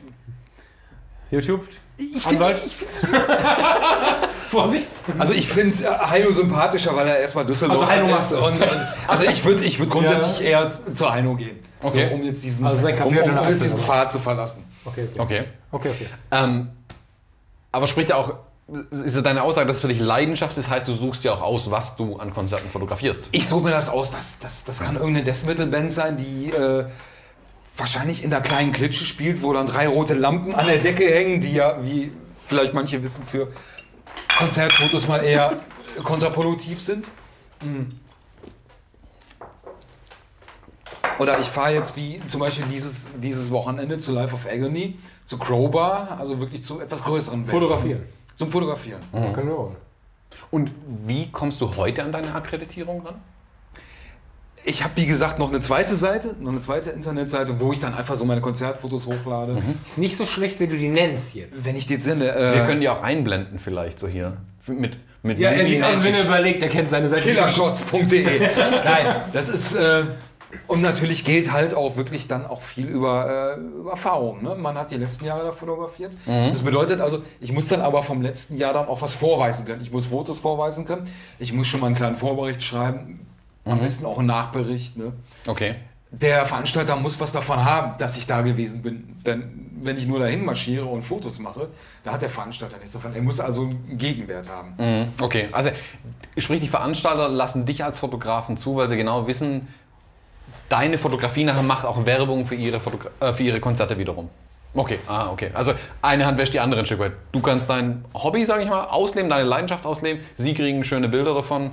[1.31, 1.67] YouTube.
[1.97, 2.45] ich finde-
[4.51, 4.87] Vorsicht.
[5.17, 8.33] also ich finde äh, Heino sympathischer, weil er erstmal Düsseldorf Also Heino ist.
[8.33, 12.07] Und, und, also ich würde, ich würde grundsätzlich eher zu Heino gehen, Okay.
[12.09, 13.79] so, um jetzt diesen, Also um, um, um jetzt diesen.
[13.79, 14.63] Pfad zu verlassen.
[14.85, 15.21] Okay, okay.
[15.21, 15.43] Okay.
[15.71, 16.07] Okay, okay.
[16.31, 16.69] Ähm,
[17.71, 18.33] aber spricht ja auch,
[19.03, 21.41] ist ja deine Aussage, dass es für dich Leidenschaft ist, heißt, du suchst ja auch
[21.41, 23.25] aus, was du an Konzerten fotografierst.
[23.31, 24.11] Ich suche mir das aus.
[24.11, 26.85] Das, das, das kann irgendeine Death Metal Band sein, die äh,
[27.77, 31.39] wahrscheinlich in der kleinen Klitsche spielt, wo dann drei rote Lampen an der Decke hängen,
[31.39, 32.11] die ja, wie
[32.45, 33.49] vielleicht manche wissen, für
[34.37, 35.59] Konzertfotos mal eher
[36.03, 37.09] kontraproduktiv sind.
[41.19, 45.37] Oder ich fahre jetzt wie zum Beispiel dieses, dieses Wochenende zu Life of Agony, zu
[45.39, 47.51] Crowbar, also wirklich zu etwas größeren Bands.
[47.51, 48.05] Fotografieren.
[48.35, 49.01] Zum Fotografieren.
[49.11, 49.71] Können wir auch.
[50.51, 53.15] Und wie kommst du heute an deine Akkreditierung ran?
[54.67, 57.93] Ich habe, wie gesagt, noch eine zweite Seite, noch eine zweite Internetseite, wo ich dann
[57.93, 59.63] einfach so meine Konzertfotos hochlade.
[59.85, 61.63] Ist nicht so schlecht, wenn du die nennst jetzt.
[61.63, 62.35] Wenn ich die jetzt sende.
[62.35, 64.35] Äh, Wir können die auch einblenden vielleicht so hier.
[64.67, 67.21] Mit, mit Ja, er sieht aus, wenn er überlegt, er kennt seine Seite.
[67.21, 68.39] Killershots.de.
[68.83, 69.73] Nein, das ist.
[69.73, 70.03] Äh,
[70.67, 74.43] und natürlich gilt halt auch wirklich dann auch viel über, äh, über Erfahrung.
[74.43, 74.55] Ne?
[74.55, 76.11] Man hat die letzten Jahre da fotografiert.
[76.25, 79.81] Das bedeutet also, ich muss dann aber vom letzten Jahr dann auch was vorweisen können.
[79.81, 81.07] Ich muss Fotos vorweisen können.
[81.39, 83.26] Ich muss schon mal einen kleinen Vorbericht schreiben.
[83.71, 84.97] Am besten auch einen Nachbericht.
[84.97, 85.13] Ne?
[85.45, 85.75] Okay.
[86.11, 89.17] Der Veranstalter muss was davon haben, dass ich da gewesen bin.
[89.25, 91.69] Denn wenn ich nur dahin marschiere und Fotos mache,
[92.03, 93.13] da hat der Veranstalter nichts davon.
[93.13, 94.73] Er muss also einen Gegenwert haben.
[94.77, 95.07] Mhm.
[95.21, 95.69] Okay, also
[96.37, 99.67] sprich, die Veranstalter lassen dich als Fotografen zu, weil sie genau wissen,
[100.69, 104.29] deine Fotografie nachher macht auch Werbung für ihre, Fotogra äh, für ihre Konzerte wiederum.
[104.73, 105.49] Okay, ah, okay.
[105.53, 107.13] Also eine Hand wäscht die andere ein Stück weit.
[107.31, 110.21] Du kannst dein Hobby, sage ich mal, ausleben, deine Leidenschaft ausleben.
[110.35, 111.71] Sie kriegen schöne Bilder davon,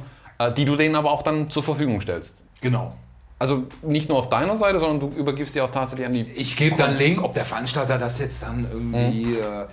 [0.57, 2.39] die du denen aber auch dann zur Verfügung stellst.
[2.61, 2.95] Genau.
[3.39, 6.23] Also nicht nur auf deiner Seite, sondern du übergibst die auch tatsächlich an die.
[6.23, 9.67] Ich gebe dann Link, ob der Veranstalter das jetzt dann irgendwie äh,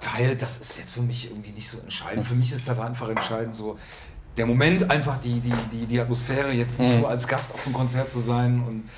[0.00, 2.26] teilt, das ist jetzt für mich irgendwie nicht so entscheidend.
[2.26, 3.78] Für mich ist das einfach entscheidend so
[4.36, 7.72] der Moment, einfach die, die, die, die Atmosphäre, jetzt nicht nur als Gast auf dem
[7.72, 8.62] Konzert zu sein.
[8.66, 8.88] Und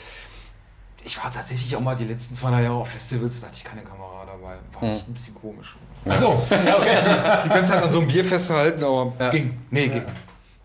[1.03, 3.65] ich war tatsächlich auch mal die letzten zwei drei Jahre auf Festivals, da hatte ich
[3.65, 4.57] keine Kamera dabei.
[4.81, 5.77] War echt ein bisschen komisch.
[6.07, 9.31] Achso, Die ganze Zeit an so einem Bier festzuhalten, aber Ja.
[9.31, 9.59] ging.
[9.71, 10.03] Nee, ging.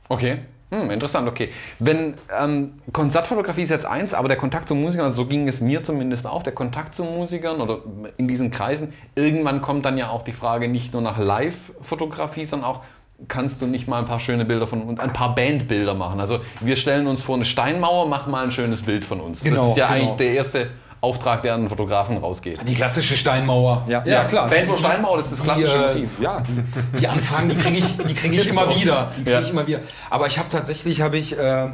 [0.09, 0.39] Okay.
[0.71, 1.49] Hm, interessant, okay.
[1.77, 5.61] Wenn ähm, Konzertfotografie ist jetzt eins, aber der Kontakt zu Musikern, also so ging es
[5.61, 7.79] mir zumindest auch, der Kontakt zu Musikern oder
[8.17, 12.69] in diesen Kreisen, irgendwann kommt dann ja auch die Frage nicht nur nach Live-Fotografie, sondern
[12.69, 12.81] auch,
[13.27, 16.19] kannst du nicht mal ein paar schöne Bilder von und ein paar Bandbilder machen?
[16.19, 19.41] Also wir stellen uns vor eine Steinmauer, mach mal ein schönes Bild von uns.
[19.41, 19.97] das Genau, ist ja genau.
[19.97, 20.67] eigentlich der erste
[21.05, 22.59] Auftrag, der an einen Fotografen rausgeht.
[22.67, 23.83] Die klassische Steinmauer.
[23.87, 26.09] Ja, Band vor Steinmauer, das ist das klassische die, äh, Motiv.
[26.19, 29.11] Ja, die, die Anfragen, die kriege ich, die krieg ich immer wieder.
[29.17, 29.41] Die krieg Ja.
[29.41, 29.79] ich immer wieder.
[30.09, 31.67] Aber ich habe tatsächlich, habe ich, äh,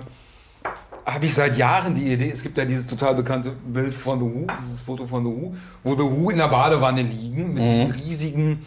[1.05, 4.25] habe ich seit Jahren die Idee, es gibt ja dieses total bekannte Bild von The
[4.25, 7.91] Who, dieses Foto von The Who, wo The Who in der Badewanne liegen, mit diesen
[7.91, 8.65] riesigen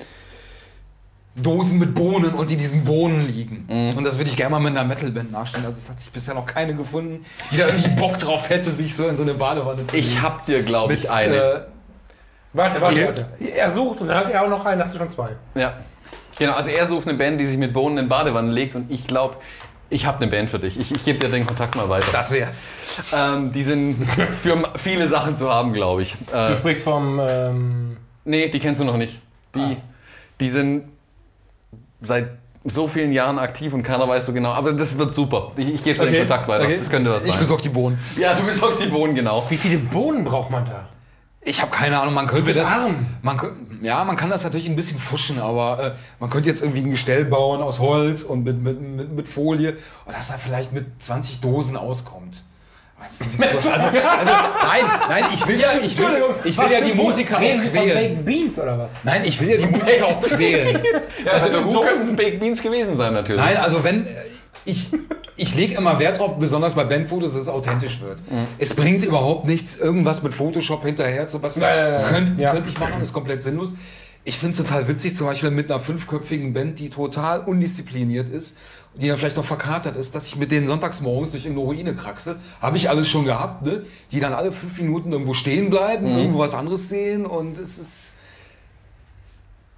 [1.36, 3.66] Dosen mit Bohnen und die diesen Bohnen liegen.
[3.96, 5.66] Und das würde ich gerne mal mit einer Metalband nachstellen.
[5.66, 8.94] Also es hat sich bisher noch keine gefunden, die da irgendwie Bock drauf hätte, sich
[8.94, 11.34] so in so eine Badewanne zu Ich hab dir, glaube ich, eine.
[11.36, 11.60] äh,
[12.52, 13.26] warte, warte, warte.
[13.40, 15.30] Er sucht und dann hat er auch noch einen, hast du schon zwei.
[15.56, 15.74] Ja.
[16.38, 19.06] Genau, also er sucht eine Band, die sich mit Bohnen in Badewannen legt und ich
[19.06, 19.36] glaube,
[19.90, 20.78] ich habe eine Band für dich.
[20.78, 22.08] Ich, ich gebe dir den Kontakt mal weiter.
[22.12, 22.72] das wär's.
[23.12, 24.04] Ähm, die sind
[24.42, 26.14] für viele Sachen zu haben, glaube ich.
[26.32, 27.20] Äh, Du sprichst vom.
[27.20, 29.20] Ähm, nee, die kennst du noch nicht.
[29.54, 29.76] Die,
[30.40, 30.84] die sind
[32.06, 32.28] seit
[32.64, 34.52] so vielen Jahren aktiv und keiner weiß so genau.
[34.52, 35.52] Aber das wird super.
[35.56, 36.66] Ich, ich gebe dir den Kontakt weiter.
[36.66, 37.38] Das könnte was Ich sein.
[37.38, 37.98] besorge die Bohnen.
[38.18, 39.44] ja, du besorgst die Bohnen, genau.
[39.50, 40.88] wie viele Bohnen braucht man da?
[41.46, 42.70] Ich habe keine Ahnung, man könnte bist das.
[42.72, 43.04] arm.
[43.20, 43.38] Man,
[43.82, 46.90] ja, man kann das natürlich ein bisschen fuschen, aber äh, man könnte jetzt irgendwie ein
[46.90, 50.86] Gestell bauen aus Holz und mit, mit, mit, mit Folie und dass er vielleicht mit
[51.02, 52.42] 20 Dosen auskommt.
[53.08, 56.94] Also, also, nein, nein, ich will ja, ich will, ich will ja die?
[56.94, 58.14] Musiker Reden auch Sie von quälen.
[58.14, 58.92] Baked Beans oder was?
[59.04, 60.78] Nein, ich will ja die Musiker auch quälen.
[61.30, 63.42] Also, der Who könnten es Baked Beans gewesen sein, natürlich.
[63.42, 64.06] Nein, also wenn
[64.64, 64.90] ich,
[65.36, 68.18] ich lege immer Wert drauf, besonders bei Bandfotos, dass es authentisch wird.
[68.58, 71.64] Es bringt überhaupt nichts, irgendwas mit Photoshop hinterher zu basteln.
[72.08, 72.52] Könnt, Ja.
[72.52, 73.74] Könnte ich machen, ist komplett sinnlos.
[74.26, 78.56] Ich finde es total witzig, zum Beispiel mit einer fünfköpfigen Band, die total undiszipliniert ist,
[78.96, 81.94] die dann vielleicht noch verkatert ist, dass ich mit denen sonntags morgens durch irgendeine Ruine
[81.94, 82.36] kraxel.
[82.60, 83.82] Habe ich alles schon gehabt, ne?
[84.12, 88.16] Die dann alle fünf Minuten irgendwo stehen bleiben, irgendwo was anderes sehen und es ist.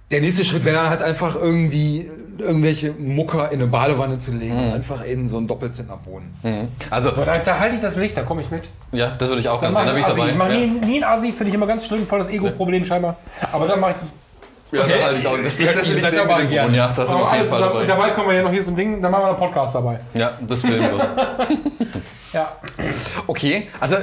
[0.09, 4.53] Der nächste Schritt wäre dann halt einfach irgendwie irgendwelche Mucker in eine Badewanne zu legen
[4.53, 6.33] und einfach in so einen Doppelzentnerboden.
[6.43, 6.67] Mhm.
[6.89, 8.63] Also, da, da halte ich das Licht, da komme ich mit.
[8.93, 9.99] ja, das würde ich auch Dann ganz gerne.
[9.99, 12.85] Ich, ich mache nie, nie einen Assi, finde ich immer ganz schlimm, voll das Ego-Problem
[12.85, 13.17] scheinbar.
[13.51, 14.26] Aber dann mache ich.
[14.71, 15.37] Ja, da halte ich auch.
[15.37, 16.75] Das, das, Ja, das ich seid dabei, gerne.
[16.75, 17.85] Ja, das sind auf jeden alles Fall dabei.
[17.85, 19.99] dabei kommen wir ja noch hier so ein Ding, dann machen wir einen Podcast dabei.
[20.13, 21.37] Ja, das filmen wir.
[22.33, 22.57] Ja.
[23.25, 23.95] Okay, also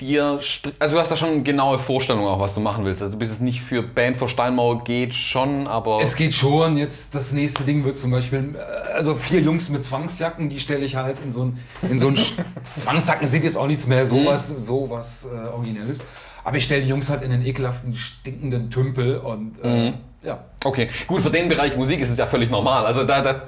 [0.00, 0.40] dir,
[0.78, 3.02] also du hast da schon eine genaue Vorstellung auch, was du machen willst.
[3.02, 6.76] Also du bist es nicht für Band vor Steinmauer geht schon, aber Es geht schon.
[6.76, 10.84] Jetzt das nächste Ding wird zum Beispiel, äh, also vier Jungs mit Zwangsjacken, die stelle
[10.84, 12.16] ich halt in so ein, in so ein
[12.76, 16.00] Zwangsjacken sind jetzt auch nichts mehr so was, so was äh, Originelles.
[16.44, 19.92] Aber ich stelle die Jungs halt in den ekelhaften, stinkenden Tümpel und äh,
[20.24, 20.44] ja.
[20.64, 20.88] okay.
[21.06, 22.86] Gut, für den Bereich Musik ist es ja völlig normal.
[22.86, 23.42] Also da, da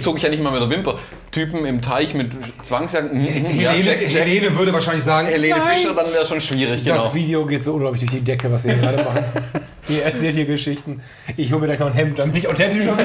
[0.00, 0.98] zog ich ja nicht mal mit der Wimper.
[1.30, 2.32] Typen im Teich mit
[2.62, 3.18] Zwangsjacken.
[3.18, 5.76] mhm, ja, Helene, Jack, Jack, Helene würde wahrscheinlich sagen, Helene nein.
[5.76, 7.04] Fischer, dann wäre schon schwierig, genau.
[7.04, 9.24] Das Video geht so unglaublich durch die Decke, was wir hier gerade machen.
[9.88, 11.02] Ihr erzählt hier Geschichten.
[11.36, 12.96] Ich hole mir gleich noch ein Hemd, damit ich authentisch bin.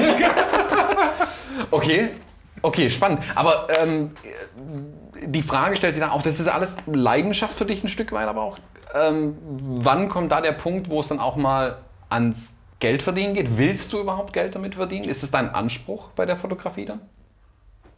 [1.70, 2.08] Okay,
[2.62, 3.20] okay, spannend.
[3.34, 4.10] Aber ähm,
[5.26, 8.28] die Frage stellt sich dann auch, das ist alles Leidenschaft für dich ein Stück weit,
[8.28, 8.58] aber auch,
[8.94, 9.36] ähm,
[9.80, 11.78] wann kommt da der Punkt, wo es dann auch mal
[12.08, 13.56] ans Geld verdienen geht?
[13.58, 15.08] Willst du überhaupt Geld damit verdienen?
[15.08, 17.00] Ist es dein Anspruch bei der Fotografie dann?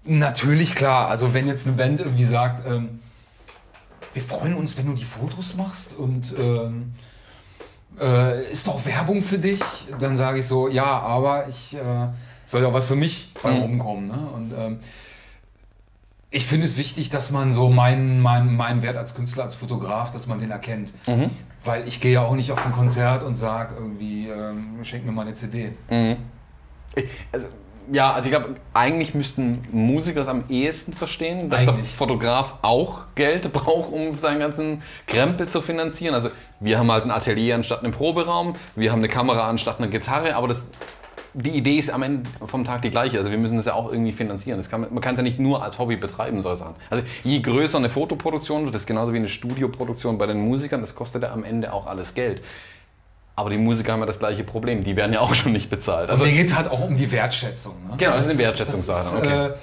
[0.05, 1.09] Natürlich, klar.
[1.09, 3.01] Also wenn jetzt eine Band irgendwie sagt, ähm,
[4.15, 6.95] wir freuen uns, wenn du die Fotos machst und ähm,
[8.01, 9.61] äh, ist doch Werbung für dich,
[9.99, 11.79] dann sage ich so, ja, aber ich äh,
[12.47, 13.63] soll ja was für mich bei Mhm.
[13.63, 14.07] rumkommen.
[14.09, 14.31] Ne?
[14.35, 14.79] Und ähm,
[16.31, 20.11] ich finde es wichtig, dass man so meinen, meinen, meinen Wert als Künstler, als Fotograf,
[20.11, 20.93] dass man den erkennt.
[21.07, 21.31] Mhm.
[21.65, 25.13] Weil ich gehe ja auch nicht auf ein Konzert und sage irgendwie, ähm, schenk mir
[25.13, 25.71] mal eine CD.
[26.95, 27.47] Ich- Also,
[27.93, 31.91] ja, also ich glaube, eigentlich müssten Musiker es am ehesten verstehen, dass der Eigentlich.
[31.91, 36.15] Fotograf auch Geld braucht, um seinen ganzen Krempel zu finanzieren.
[36.15, 39.89] Also wir haben halt ein Atelier anstatt einen Proberaum, wir haben eine Kamera anstatt eine
[39.89, 40.67] Gitarre, aber das,
[41.39, 43.19] die Idee ist am Ende vom Tag die gleiche.
[43.19, 44.59] Also wir müssen das ja auch irgendwie finanzieren.
[44.59, 46.75] Das kann, man kann es ja nicht nur als Hobby betreiben, solche Sachen.
[46.89, 50.81] Also je größer eine Fotoproduktion wird, das ist genauso wie eine Studioproduktion bei den Musikern,
[50.81, 52.43] das kostet ja am Ende auch alles Geld.
[53.35, 56.09] Aber die Musiker haben ja das gleiche Problem, die werden ja auch schon nicht bezahlt.
[56.09, 57.75] Also Also mir geht es halt auch um die Wertschätzung.
[57.87, 57.95] Ne?
[57.99, 59.47] Genau, das ist eine das Wertschätzungssache, okay.
[59.47, 59.55] äh,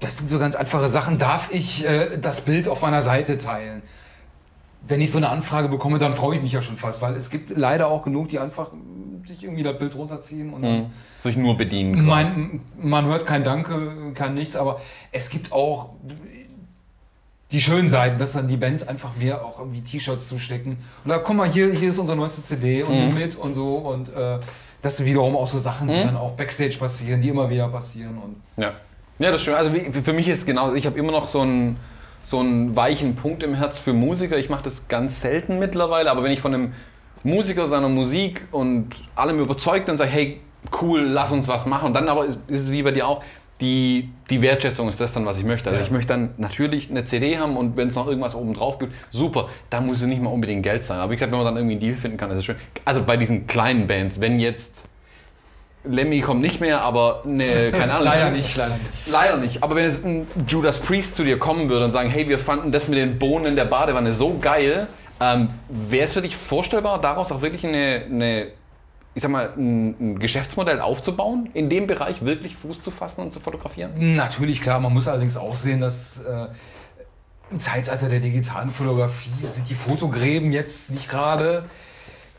[0.00, 1.18] das sind so ganz einfache Sachen.
[1.18, 3.82] Darf ich äh, das Bild auf meiner Seite teilen?
[4.88, 7.30] Wenn ich so eine Anfrage bekomme, dann freue ich mich ja schon fast, weil es
[7.30, 8.70] gibt leider auch genug, die einfach
[9.26, 10.86] sich irgendwie das Bild runterziehen und dann
[11.20, 12.04] sich nur bedienen.
[12.06, 15.90] man, man hört kein Danke, kein nichts, aber es gibt auch
[17.52, 20.78] die schönen Seiten, dass dann die Bands einfach mir auch irgendwie T-Shirts zustecken.
[21.04, 23.76] Und da, guck mal, hier, hier ist unsere neueste CD und nimm mit und so.
[23.76, 24.38] Und äh,
[24.82, 28.18] das sind wiederum auch so Sachen, die dann auch Backstage passieren, die immer wieder passieren.
[28.18, 28.72] Und Ja.
[29.18, 29.54] ja, das ist schön.
[29.54, 29.70] Also
[30.02, 31.76] für mich ist es genau, ich habe immer noch so einen,
[32.26, 34.36] so einen weichen Punkt im Herz für Musiker.
[34.36, 36.72] Ich mache das ganz selten mittlerweile, aber wenn ich von einem
[37.22, 40.40] Musiker seiner Musik und allem überzeugt bin und sage, hey,
[40.82, 41.86] cool, lass uns was machen.
[41.86, 43.22] Und dann aber ist, ist es wie bei dir auch,
[43.60, 45.68] die, die Wertschätzung ist das dann, was ich möchte.
[45.70, 45.86] Also Ja.
[45.86, 48.92] ich möchte dann natürlich eine CD haben und wenn es noch irgendwas oben drauf gibt,
[49.10, 50.98] super, da muss es nicht mal unbedingt Geld sein.
[50.98, 52.56] Aber wie gesagt, wenn man dann irgendwie einen Deal finden kann, ist es schön.
[52.84, 54.88] Also bei diesen kleinen Bands, wenn jetzt
[55.88, 58.04] Lemmy kommt nicht mehr, aber eine, keine Ahnung.
[58.04, 58.90] leider nicht, leider nicht.
[59.06, 59.62] Leider nicht.
[59.62, 62.72] Aber wenn jetzt ein Judas Priest zu dir kommen würde und sagen, hey, wir fanden
[62.72, 64.88] das mit den Bohnen in der Badewanne so geil,
[65.20, 68.46] ähm, wäre es für dich vorstellbar, daraus auch wirklich eine, eine
[69.14, 73.32] ich sag mal, ein, ein Geschäftsmodell aufzubauen, in dem Bereich wirklich Fuß zu fassen und
[73.32, 74.14] zu fotografieren?
[74.14, 76.48] Natürlich, klar, man muss allerdings auch sehen, dass äh,
[77.50, 81.64] im Zeitalter der digitalen Fotografie sind die Fotogräben jetzt nicht gerade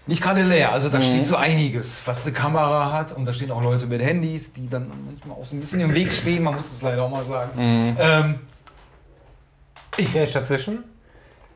[0.08, 0.72] nicht gerade leer.
[0.72, 4.02] Also da steht so einiges, was eine Kamera hat und da stehen auch Leute mit
[4.02, 7.04] Handys, die dann manchmal auch so ein bisschen im Weg stehen, man muss es leider
[7.04, 7.52] auch mal sagen.
[8.00, 8.36] Ähm,
[9.98, 10.84] Ich grätsch dazwischen.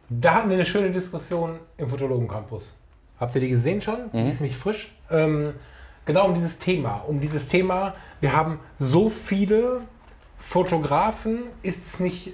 [0.09, 2.75] Da hatten wir eine schöne Diskussion im Fotologen Campus.
[3.19, 4.11] Habt ihr die gesehen schon?
[4.11, 4.91] Die ist nämlich frisch.
[5.09, 5.53] Ähm,
[6.05, 7.03] genau um dieses Thema.
[7.07, 9.81] Um dieses Thema, wir haben so viele
[10.39, 12.33] Fotografen, ist es nicht,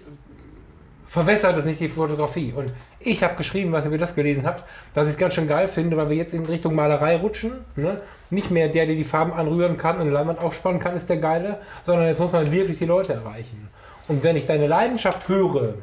[1.05, 2.53] verwässert es nicht die Fotografie.
[2.55, 2.71] Und
[3.07, 5.97] ich habe geschrieben, was ihr das gelesen habt, dass ich es ganz schön geil finde,
[5.97, 7.53] weil wir jetzt in Richtung Malerei rutschen.
[7.75, 8.01] Ne?
[8.29, 11.17] Nicht mehr der, der die Farben anrühren kann und eine Leinwand aufspannen kann, ist der
[11.17, 13.69] Geile, sondern jetzt muss man wirklich die Leute erreichen.
[14.07, 15.75] Und wenn ich deine Leidenschaft höre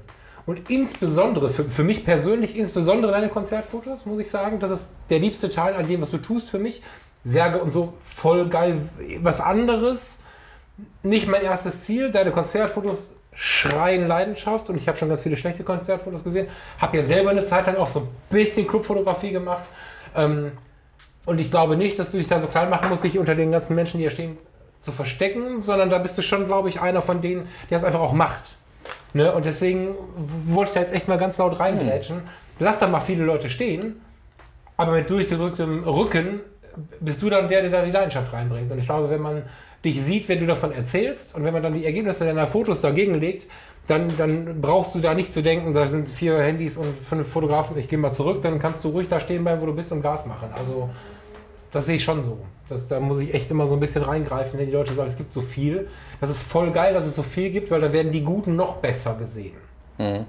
[0.47, 5.19] und insbesondere, für, für mich persönlich, insbesondere deine Konzertfotos, muss ich sagen, das ist der
[5.19, 6.83] liebste Teil an dem, was du tust für mich.
[7.25, 8.79] Särge und so voll geil.
[9.23, 10.19] Was anderes,
[11.03, 12.11] nicht mein erstes Ziel.
[12.11, 16.49] Deine Konzertfotos schreien Leidenschaft und ich habe schon ganz viele schlechte Konzertfotos gesehen.
[16.79, 19.65] Habe ja selber eine Zeit lang auch so ein bisschen Clubfotografie gemacht.
[20.15, 20.53] Ähm,
[21.27, 23.51] und ich glaube nicht, dass du dich da so klein machen musst, dich unter den
[23.51, 24.37] ganzen Menschen, die hier stehen,
[24.83, 28.01] zu verstecken, sondern da bist du schon, glaube ich, einer von denen, der es einfach
[28.01, 28.57] auch macht.
[29.15, 29.33] Ne?
[29.33, 32.23] Und deswegen wollte ich da jetzt echt mal ganz laut reingrätschen.
[32.59, 34.01] Lass da mal viele Leute stehen,
[34.77, 36.41] aber mit durchgedrücktem Rücken
[37.01, 38.71] bist du dann der, der da die Leidenschaft reinbringt.
[38.71, 39.45] Und ich glaube, wenn man
[39.85, 43.15] dich sieht, wenn du davon erzählst und wenn man dann die Ergebnisse deiner Fotos dagegen
[43.21, 43.47] legt,
[43.87, 47.77] dann, dann brauchst du da nicht zu denken, da sind vier Handys und fünf Fotografen,
[47.79, 50.01] ich gehe mal zurück, dann kannst du ruhig da stehen bleiben, wo du bist und
[50.01, 50.49] Gas machen.
[50.59, 50.89] Also
[51.71, 52.39] das sehe ich schon so.
[52.69, 55.17] Das, da muss ich echt immer so ein bisschen reingreifen, wenn die Leute sagen, es
[55.17, 55.89] gibt so viel.
[56.21, 58.77] Das ist voll geil, dass es so viel gibt, weil da werden die Guten noch
[58.77, 59.57] besser gesehen.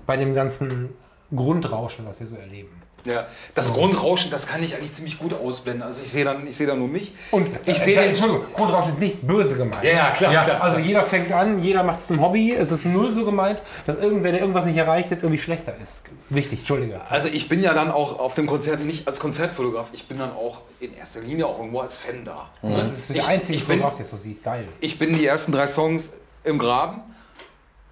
[0.06, 0.90] Bei dem ganzen
[1.34, 2.70] Grundrauschen, was wir so erleben.
[3.06, 5.84] Ja, das Grundrauschen, das kann ich eigentlich ziemlich gut ausblenden.
[5.84, 7.14] Also ich sehe dann, ich sehe dann nur mich.
[7.32, 9.84] Und ich sehe äh, Entschuldigung, Grundrauschen ist nicht böse gemeint.
[9.84, 10.62] Ja, ja, klar, klar.
[10.62, 12.52] Also jeder fängt an, jeder macht es zum Hobby.
[12.54, 16.02] Es ist null so gemeint, dass irgendwer, der irgendwas nicht erreicht, jetzt irgendwie schlechter ist.
[16.30, 17.02] Wichtig, Entschuldige.
[17.10, 20.32] Also ich bin ja dann auch auf dem Konzert nicht als Konzertfotograf, ich bin dann
[20.32, 22.50] auch in erster Linie auch irgendwo als Fan da.
[22.62, 24.44] Das ist der Ich- einzige ich bin- Fotograf, der es so sieht.
[24.44, 24.68] Geil.
[24.80, 27.02] Ich bin die ersten drei Songs im Graben,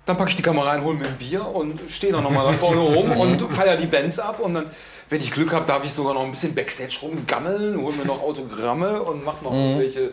[0.05, 2.53] dann packe ich die Kamera ein, hole mir ein Bier und stehe dann nochmal da
[2.57, 4.65] vorne rum und feiere die Bands ab und dann,
[5.09, 8.21] wenn ich Glück habe, darf ich sogar noch ein bisschen Backstage rumgammeln, hole mir noch
[8.21, 10.11] Autogramme und mache noch irgendwelche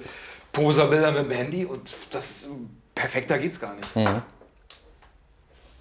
[0.52, 2.48] Poserbilder mit dem Handy und das
[2.94, 3.88] perfekter geht's gar nicht.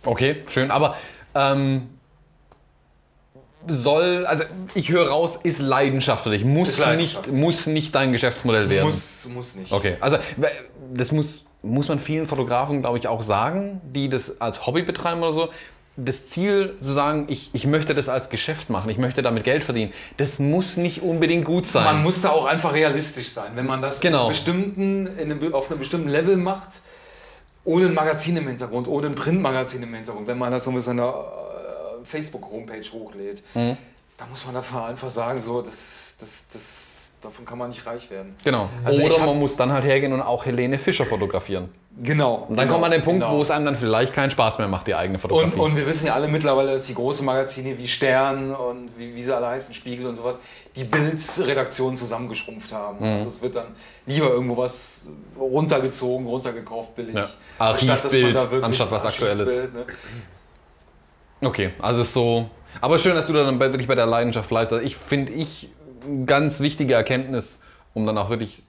[0.05, 0.72] Okay, schön.
[0.72, 0.95] Aber
[1.36, 1.89] ähm,
[3.68, 6.45] soll, also ich höre raus, ist Leidenschaft für dich.
[6.45, 7.28] Muss, Leidenschaft.
[7.28, 8.86] nicht, muss nicht dein Geschäftsmodell werden.
[8.86, 9.72] Muss, muss nicht.
[9.72, 10.18] Okay, also
[10.93, 15.22] das muss, muss man vielen Fotografen, glaube ich, auch sagen, die das als Hobby betreiben
[15.22, 15.49] oder so.
[16.06, 19.64] Das Ziel zu sagen, ich, ich möchte das als Geschäft machen, ich möchte damit Geld
[19.64, 21.84] verdienen, das muss nicht unbedingt gut sein.
[21.84, 23.52] Man muss da auch einfach realistisch sein.
[23.56, 24.24] Wenn man das Genau.
[24.26, 26.82] in bestimmten, in einem, auf einem bestimmten Level macht,
[27.66, 30.84] ohne ein Magazin im Hintergrund, ohne ein Printmagazin im Hintergrund, wenn man das so mit
[30.84, 33.78] seiner äh, Facebook-Homepage hochlädt, Mhm.
[34.18, 36.62] da muss man einfach sagen, so, das, das, das,
[37.22, 38.36] davon kann man nicht reich werden.
[38.43, 38.70] genau.
[38.84, 41.70] Also ich oder man muss dann halt hergehen und auch Helene Fischer fotografieren.
[42.01, 42.45] Genau.
[42.47, 44.70] Und dann kommt man an den Punkt, wo es einem dann vielleicht keinen Spaß mehr
[44.70, 45.53] macht, die eigene Fotografie.
[45.59, 49.13] Und, und wir wissen ja alle mittlerweile, dass die großen Magazine wie Stern und wie,
[49.15, 50.39] wie sie alle heißen, Spiegel und sowas,
[50.78, 52.99] die Bildredaktion zusammengeschrumpft haben.
[52.99, 53.15] Mhm.
[53.15, 53.67] Also es wird dann
[54.05, 55.07] lieber irgendwo was
[55.38, 57.15] runtergezogen, runtergekauft, billig.
[57.15, 57.28] Ja.
[57.57, 59.49] anstatt Archivbild, da wirklich- anstatt was Aktuelles.
[59.74, 59.86] Ne?
[61.41, 62.49] Okay, also ist so.
[62.82, 64.72] Aber schön, dass du da dann wirklich bei der Leidenschaft bleibst.
[64.72, 65.70] Also ich finde ich
[66.26, 67.60] ganz wichtige Erkenntnis,
[67.93, 68.64] um dann auch wirklich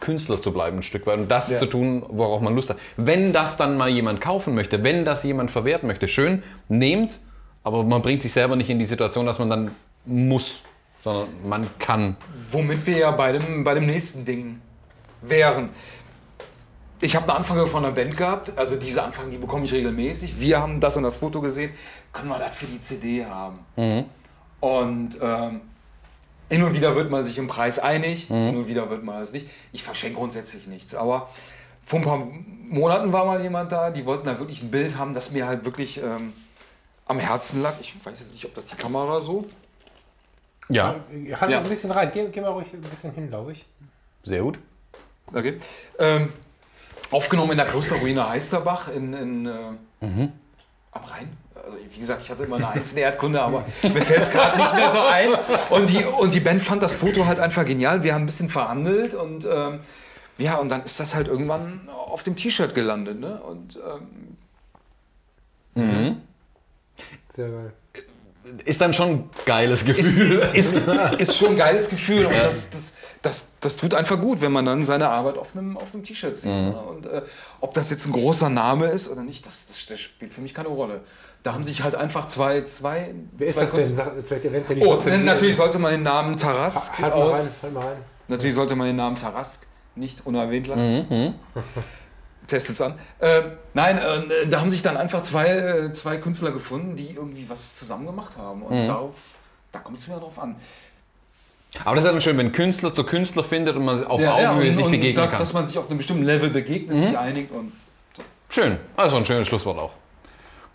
[0.00, 1.58] Künstler zu bleiben, ein Stück weit und das Ja.
[1.58, 2.76] zu tun, worauf man Lust hat.
[2.96, 7.18] Wenn das dann mal jemand kaufen möchte, wenn das jemand verwerten möchte, schön, nehmt,
[7.64, 9.70] aber man bringt sich selber nicht in die Situation, dass man dann
[10.04, 10.60] muss,
[11.02, 12.16] sondern man kann.
[12.52, 14.60] Womit wir ja bei dem, bei dem nächsten Ding
[15.22, 15.68] wären.
[17.00, 20.40] Ich habe eine Anfrage von einer Band gehabt, also diese Anfragen, die bekomme ich regelmäßig.
[20.40, 21.72] Wir haben das und das Foto gesehen,
[22.12, 23.60] können wir das für die CD haben?
[24.60, 25.60] Und ähm,
[26.48, 29.32] hin und wieder wird man sich im Preis einig, hin und wieder wird man es
[29.32, 29.48] nicht.
[29.72, 31.28] Ich verschenke grundsätzlich nichts, aber
[31.84, 32.26] vor ein paar
[32.68, 35.64] Monaten war mal jemand da, die wollten da wirklich ein Bild haben, das mir halt
[35.64, 36.32] wirklich ähm,
[37.06, 37.74] am Herzen lag.
[37.80, 39.46] Ich weiß jetzt nicht, ob das die Kamera so.
[40.68, 40.96] Ja,
[41.40, 41.58] Halt Ja.
[41.60, 42.10] ein bisschen rein.
[42.12, 43.64] Geh, geh mal ruhig ein bisschen hin, glaube ich.
[44.24, 44.58] sehr gut.
[45.32, 45.58] Okay.
[45.98, 46.30] Ähm,
[47.10, 49.50] aufgenommen in der Klosterruine Heisterbach in, in, äh,
[50.00, 51.34] am Rhein.
[51.64, 54.58] Also, wie gesagt, ich hatte immer eine Eins in Erdkunde, aber mir fällt es gerade
[54.58, 55.34] nicht mehr so ein.
[55.70, 58.02] Und die, und die Band fand das Foto halt einfach genial.
[58.02, 59.80] Wir haben ein bisschen verhandelt und ähm,
[60.38, 63.18] ja, und dann ist das halt irgendwann auf dem T-Shirt gelandet.
[63.18, 63.40] Ne?
[63.42, 64.36] Und ähm,
[67.28, 67.72] Sehr geil.
[68.64, 70.38] Ist dann schon ein geiles ist, Gefühl.
[70.54, 70.88] ist,
[71.18, 72.26] ist schon ein geiles Gefühl.
[72.26, 75.76] Und das, das, das, das tut einfach gut, wenn man dann seine Arbeit auf einem,
[75.76, 76.50] auf einem T-Shirt sieht.
[76.50, 76.80] Ne?
[76.80, 77.22] Und äh,
[77.60, 80.54] ob das jetzt ein großer Name ist oder nicht, das, das, das spielt für mich
[80.54, 81.02] keine Rolle.
[81.48, 84.22] Da haben sich halt einfach zwei, zwei, Wer ist zwei das denn?
[84.26, 85.24] Vielleicht erwähnst du ja die Oh, trotzdem.
[85.24, 87.62] natürlich sollte man den Namen Tarask Halt mal rein, aus.
[87.62, 87.96] halt mal rein.
[88.28, 91.36] Natürlich sollte man den Namen Tarask nicht unerwähnt lassen.
[92.46, 92.98] Testet's an.
[93.22, 97.48] Ähm, nein, äh, da haben sich dann einfach zwei, äh, zwei Künstler gefunden, die irgendwie
[97.48, 98.62] was zusammen gemacht haben.
[98.64, 99.14] Und darauf,
[99.72, 100.56] da kommt es mir drauf an.
[101.82, 104.34] Aber das ist ja dann schön, wenn Künstler zu Künstler findet und man auf Ja,
[104.34, 105.40] Augenhöhe und, sich und begegnen dass, kann.
[105.40, 107.72] dass man sich auf einem bestimmten Level begegnet, sich einigt und
[108.50, 109.92] Schön, also ein schönes Schlusswort auch.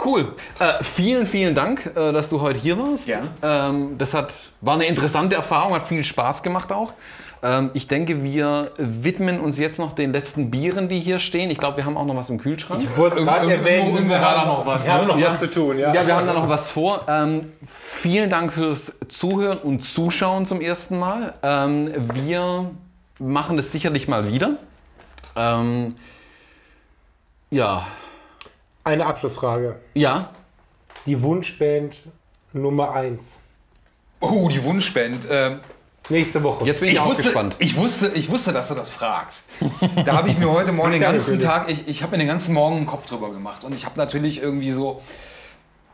[0.04, 0.34] Cool.
[0.60, 3.06] Äh, vielen, vielen Dank, äh, dass du heute hier warst.
[3.06, 3.30] Gerne.
[3.42, 6.94] Ähm, das hat, war eine interessante Erfahrung, hat viel Spaß gemacht auch.
[7.42, 11.50] Ähm, ich denke, wir widmen uns jetzt noch den letzten Bieren, die hier stehen.
[11.52, 12.82] Ich glaube, wir haben auch noch was im Kühlschrank.
[12.84, 13.88] Ich wollte es gerade erwähnen.
[13.94, 15.14] irgendwo wir war da haben- noch was, Wir haben ne?
[15.14, 15.28] noch Ja.
[15.30, 15.94] was zu tun, ja.
[15.94, 17.02] Ja, wir haben da noch was vor.
[17.08, 21.34] Ähm, vielen Dank fürs Zuhören und Zuschauen zum ersten Mal.
[21.44, 22.72] Ähm, wir
[23.20, 24.52] machen das sicherlich mal wieder.
[25.36, 25.94] Ähm,
[27.52, 27.86] ja,
[28.84, 29.78] Eine Abschlussfrage.
[29.94, 30.30] ja,
[31.06, 31.96] Die Wunschband
[32.54, 33.22] Nummer 1.
[34.20, 35.28] Oh, die Wunschband.
[35.30, 35.60] Ähm,
[36.10, 36.66] Nächste Woche.
[36.66, 37.56] jetzt bin ich, ich, auch wusste, gespannt.
[37.60, 39.46] ich, wusste, ich wusste, dass du das fragst.
[40.06, 41.40] Da habe ich mir heute Morgen den ganzen.
[41.40, 43.64] Tag, ich, ich habe mir den ganzen Morgen einen Kopf drüber gemacht.
[43.64, 45.02] Und ich habe natürlich irgendwie so,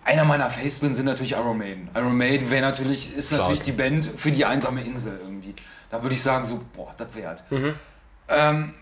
[0.03, 1.89] einer meiner Facepins sind natürlich Iron Maiden.
[1.95, 5.53] Iron Maiden wäre natürlich, ist natürlich die Band für die einsame Insel irgendwie.
[5.91, 7.43] Da würde ich sagen so, boah, das wert.
[8.27, 8.73] Ähm,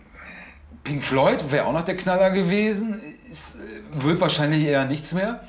[0.85, 3.01] Pink Floyd wäre auch noch der Knaller gewesen.
[3.29, 5.41] Ist, äh, wird wahrscheinlich eher nichts mehr.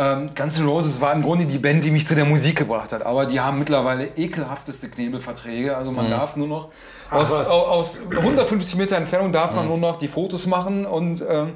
[0.00, 2.92] Ähm, Guns N' Roses war im Grunde die Band, die mich zu der Musik gebracht
[2.92, 3.04] hat.
[3.04, 5.76] Aber die haben mittlerweile ekelhafteste Knebelverträge.
[5.76, 6.68] Also man darf nur noch
[7.10, 11.54] aus, aus 150 Meter Entfernung darf man nur noch die Fotos machen und ähm,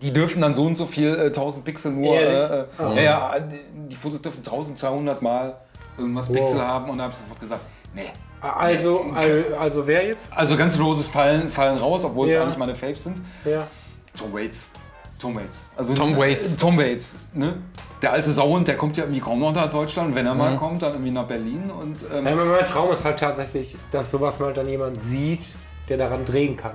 [0.00, 2.14] die dürfen dann so und so viel äh, 1000 Pixel nur.
[2.16, 5.56] Äh, äh, ja, ja, die, Fotos dürfen 1200 mal
[5.98, 6.36] irgendwas Wow.
[6.36, 7.62] Pixel haben und da habe ich sofort gesagt,
[7.94, 8.02] nee.
[8.40, 10.26] Also, also, also wer jetzt?
[10.34, 12.42] Also N' Roses fallen, fallen raus, obwohl es Ja.
[12.42, 13.18] eigentlich meine Faves sind.
[13.44, 13.66] Ja.
[14.16, 14.66] Tom Waits.
[15.18, 15.66] Tom Waits.
[15.76, 16.52] Also, Tom Waits.
[16.52, 17.16] äh, Tom Waits.
[17.32, 17.54] Ne?
[18.02, 20.14] Der alte Sauhund, der kommt ja irgendwie kaum noch nach Deutschland.
[20.14, 21.70] Wenn er mal kommt, dann irgendwie nach Berlin.
[21.70, 25.46] Und, ähm, Ja, mein Traum ist halt tatsächlich, dass sowas mal dann jemand sieht,
[25.88, 26.72] der daran drehen kann.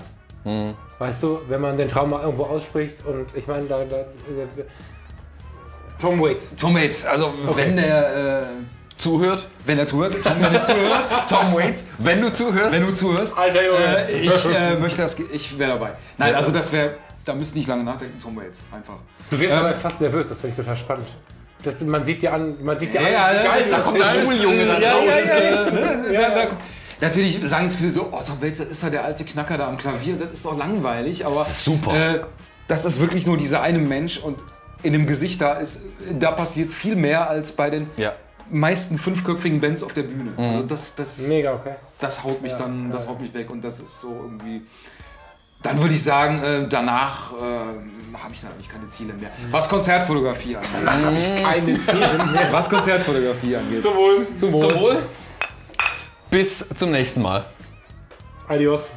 [0.97, 3.97] Weißt du, wenn man den Traum mal irgendwo ausspricht und ich meine, da, da,
[5.99, 6.49] Tom Waits.
[6.57, 7.05] Tom Waits.
[7.05, 8.43] Also wenn der äh,
[8.97, 9.47] zuhört.
[9.65, 12.71] Wenn er zuhört, Tom, wenn du zuhörst, Tom Waits, wenn du zuhörst.
[12.71, 14.07] wenn du zuhörst, Alter Junge.
[14.09, 15.91] äh, ich äh, möchte das, ich wäre dabei.
[16.17, 16.95] Nein, also das wäre,
[17.25, 18.95] da müsst ihr nicht lange nachdenken, Tom Waits, einfach.
[19.29, 21.07] Du wirst Ähm, aber fast nervös, das finde ich total spannend.
[21.63, 23.99] Das, man sieht dir an, man sieht dir Ja, an, ja, geil da das kommt
[23.99, 26.47] der Schuljunge dann ja, raus.
[26.99, 29.77] natürlich sagen jetzt viele so, oh, Tom das ist ja der alte Knacker da am
[29.77, 31.93] Klavier, das ist doch langweilig, aber ist super.
[32.15, 32.21] Äh,
[32.67, 34.39] das ist wirklich nur dieser eine Mensch und
[34.83, 35.81] in dem Gesicht da ist,
[36.19, 38.13] da passiert viel mehr als bei den Ja.
[38.49, 40.31] meisten fünfköpfigen Bands auf der Bühne.
[40.37, 41.75] Also das, das, Mega, okay.
[41.99, 44.63] das haut mich Ja, dann, das haut mich weg und das ist so irgendwie.
[45.63, 47.37] Dann würde ich sagen, äh, danach äh,
[48.17, 49.29] habe ich natürlich keine Ziele mehr.
[49.51, 51.43] Was Konzertfotografie angeht.
[51.43, 52.47] Keine Ziele mehr.
[52.51, 53.81] Was Konzertfotografie angeht.
[53.81, 54.27] Zum Wohl.
[54.37, 54.69] Zum Wohl.
[54.69, 54.97] Zum Wohl.
[56.29, 57.45] Bis zum nächsten Mal.
[58.47, 58.89] Adios.